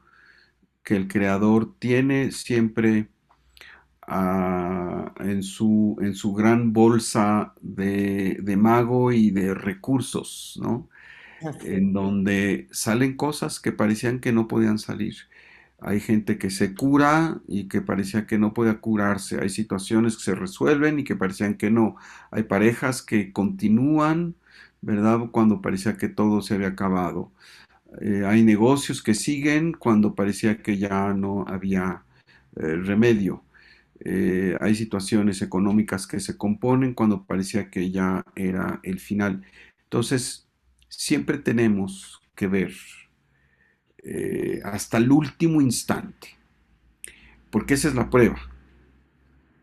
que 0.85 0.97
el 0.97 1.09
creador 1.09 1.75
tiene 1.79 2.33
siempre 2.33 3.09
ah, 4.07 5.13
en, 5.21 5.43
su, 5.43 5.97
en, 6.01 6.15
su, 6.15 6.35
gran 6.35 6.73
bolsa 6.73 7.55
de, 7.61 8.39
de, 8.43 8.57
mago 8.57 9.13
y 9.13 9.31
de 9.31 9.55
recursos, 9.55 10.59
¿no? 10.63 10.89
En 11.63 11.93
donde 11.93 12.69
salen 12.73 13.17
cosas 13.17 13.61
que 13.61 13.73
parecían 13.73 14.21
que 14.21 14.33
no 14.33 14.49
podían 14.49 14.79
salir. 14.79 15.15
Hay 15.81 16.01
gente 16.01 16.39
que 16.39 16.51
se 16.51 16.75
cura 16.75 17.41
y 17.47 17.69
que 17.69 17.81
parecía 17.81 18.27
que 18.27 18.39
no 18.39 18.53
podía 18.53 18.81
curarse. 18.81 19.41
Hay 19.41 19.49
situaciones 19.49 20.17
que 20.17 20.25
se 20.25 20.35
resuelven 20.35 20.99
y 20.99 21.05
que 21.05 21.17
parecían 21.17 21.55
que 21.57 21.71
no. 21.71 21.97
Hay 22.31 22.45
parejas 22.45 23.03
que 23.03 23.33
continúan, 23.33 24.35
¿verdad? 24.81 25.21
Cuando 25.31 25.63
parecía 25.63 25.97
que 25.97 26.09
todo 26.09 26.43
se 26.43 26.55
había 26.55 26.69
acabado. 26.69 27.33
Eh, 28.01 28.25
hay 28.27 28.43
negocios 28.43 29.03
que 29.03 29.15
siguen 29.15 29.73
cuando 29.73 30.15
parecía 30.15 30.63
que 30.63 30.79
ya 30.79 31.15
no 31.15 31.45
había 31.49 32.05
eh, 32.57 32.77
remedio. 32.77 33.45
Eh, 34.05 34.57
hay 34.61 34.75
situaciones 34.75 35.43
económicas 35.43 36.07
que 36.07 36.21
se 36.21 36.37
componen 36.37 36.95
cuando 36.95 37.25
parecía 37.25 37.71
que 37.71 37.91
ya 37.91 38.25
era 38.37 38.81
el 38.83 39.01
final. 39.01 39.45
Entonces, 39.85 40.49
siempre 40.89 41.39
tenemos 41.39 42.21
que 42.35 42.49
ver 42.49 42.73
eh, 44.11 44.63
hasta 44.65 44.97
el 44.97 45.11
último 45.11 45.61
instante, 45.61 46.29
porque 47.51 47.75
esa 47.75 47.89
es 47.89 47.95
la 47.95 48.09
prueba. 48.09 48.39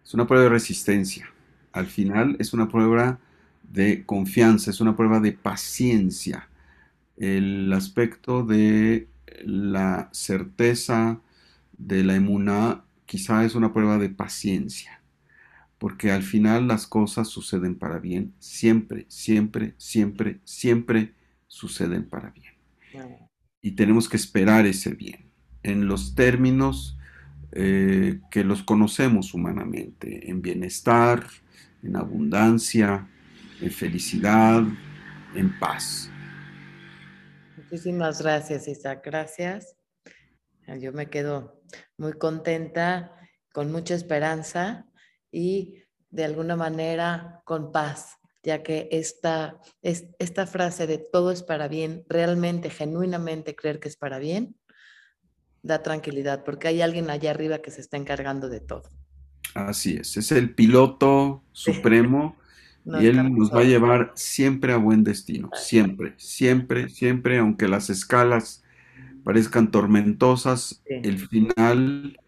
Es 0.03 0.13
una 0.13 0.27
prueba 0.27 0.43
de 0.43 0.51
resistencia. 0.51 1.27
Al 1.71 1.87
final 1.87 2.35
es 2.37 2.53
una 2.53 2.69
prueba 2.69 3.19
de 3.63 4.05
confianza, 4.05 4.69
es 4.69 4.81
una 4.81 4.95
prueba 4.95 5.19
de 5.19 5.31
paciencia. 5.31 6.47
El 7.17 7.73
aspecto 7.73 8.43
de 8.43 9.07
la 9.43 10.09
certeza 10.11 11.19
de 11.75 12.03
la 12.03 12.15
emuná 12.15 12.83
quizá 13.07 13.45
es 13.45 13.55
una 13.55 13.73
prueba 13.73 13.97
de 13.97 14.09
paciencia, 14.09 15.01
porque 15.79 16.11
al 16.11 16.21
final 16.21 16.67
las 16.67 16.85
cosas 16.85 17.29
suceden 17.29 17.73
para 17.73 17.97
bien, 17.97 18.35
siempre, 18.37 19.07
siempre, 19.09 19.73
siempre, 19.79 20.39
siempre 20.43 21.15
suceden 21.47 22.07
para 22.07 22.29
bien. 22.29 22.53
Y 23.65 23.71
tenemos 23.71 24.07
que 24.07 24.15
esperar 24.15 24.67
ese 24.67 24.91
bien 24.91 25.31
en 25.63 25.87
los 25.87 26.13
términos 26.13 26.99
eh, 27.51 28.19
que 28.29 28.43
los 28.43 28.61
conocemos 28.61 29.33
humanamente, 29.33 30.29
en 30.29 30.43
bienestar, 30.43 31.25
en 31.81 31.95
abundancia, 31.95 33.09
en 33.59 33.71
felicidad, 33.71 34.61
en 35.33 35.57
paz. 35.57 36.11
Muchísimas 37.57 38.21
gracias, 38.21 38.67
Isaac. 38.67 39.01
Gracias. 39.03 39.75
Yo 40.79 40.93
me 40.93 41.09
quedo 41.09 41.59
muy 41.97 42.13
contenta, 42.13 43.15
con 43.51 43.71
mucha 43.71 43.95
esperanza 43.95 44.85
y 45.31 45.81
de 46.11 46.23
alguna 46.23 46.55
manera 46.55 47.41
con 47.45 47.71
paz, 47.71 48.19
ya 48.45 48.61
que 48.61 48.87
esta, 48.91 49.59
esta 49.81 50.45
frase 50.45 50.85
de 50.85 50.99
todo 50.99 51.31
es 51.31 51.41
para 51.41 51.67
bien, 51.67 52.05
realmente, 52.07 52.69
genuinamente 52.69 53.55
creer 53.55 53.79
que 53.79 53.89
es 53.89 53.97
para 53.97 54.19
bien, 54.19 54.55
da 55.63 55.81
tranquilidad, 55.81 56.43
porque 56.43 56.67
hay 56.67 56.81
alguien 56.81 57.09
allá 57.09 57.31
arriba 57.31 57.57
que 57.57 57.71
se 57.71 57.81
está 57.81 57.97
encargando 57.97 58.47
de 58.47 58.59
todo. 58.59 58.83
Así 59.55 59.97
es, 59.99 60.15
es 60.15 60.31
el 60.31 60.53
piloto 60.53 61.43
supremo 61.51 62.37
y 62.85 63.07
él 63.07 63.35
nos 63.35 63.51
va 63.51 63.61
a 63.61 63.63
llevar 63.63 64.11
siempre 64.15 64.73
a 64.73 64.77
buen 64.77 65.03
destino, 65.03 65.49
siempre, 65.53 66.13
siempre, 66.17 66.89
siempre, 66.89 67.39
aunque 67.39 67.67
las 67.67 67.89
escalas 67.89 68.63
parezcan 69.23 69.71
tormentosas, 69.71 70.83
el 70.85 71.17
final 71.17 72.19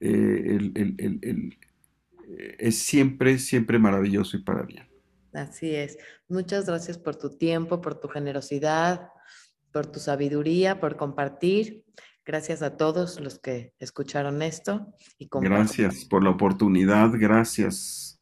eh, 0.00 0.58
eh, 0.98 2.56
es 2.58 2.78
siempre, 2.78 3.38
siempre 3.38 3.78
maravilloso 3.78 4.36
y 4.36 4.42
para 4.42 4.62
bien. 4.62 4.91
Así 5.32 5.74
es. 5.74 5.98
Muchas 6.28 6.66
gracias 6.66 6.98
por 6.98 7.16
tu 7.16 7.36
tiempo, 7.36 7.80
por 7.80 7.98
tu 7.98 8.08
generosidad, 8.08 9.08
por 9.72 9.86
tu 9.86 9.98
sabiduría, 9.98 10.78
por 10.80 10.96
compartir. 10.96 11.84
Gracias 12.24 12.62
a 12.62 12.76
todos 12.76 13.18
los 13.18 13.38
que 13.38 13.72
escucharon 13.78 14.42
esto. 14.42 14.94
Y 15.18 15.28
gracias 15.32 16.04
por 16.04 16.22
la 16.22 16.30
oportunidad, 16.30 17.10
gracias 17.14 18.20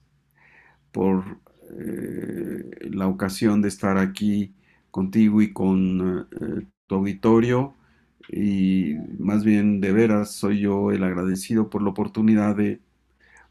por 0.90 1.40
eh, 1.78 2.70
la 2.90 3.08
ocasión 3.08 3.61
de 3.61 3.68
estar 3.68 3.98
aquí 3.98 4.54
contigo 4.90 5.42
y 5.42 5.52
con 5.52 6.28
eh, 6.30 6.66
tu 6.86 6.94
auditorio. 6.94 7.74
Y 8.28 8.94
más 9.18 9.44
bien, 9.44 9.80
de 9.80 9.92
veras, 9.92 10.30
soy 10.32 10.61
yo 10.61 10.92
el 10.92 11.02
agradecido 11.02 11.68
por 11.68 11.82
la 11.82 11.90
oportunidad 11.90 12.56
de 12.56 12.80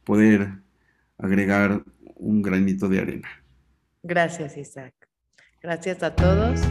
poder 0.03 0.61
agregar 1.17 1.83
un 2.15 2.41
granito 2.41 2.87
de 2.87 2.99
arena. 2.99 3.29
Gracias, 4.03 4.57
Isaac. 4.57 4.93
Gracias 5.61 6.03
a 6.03 6.15
todos. 6.15 6.61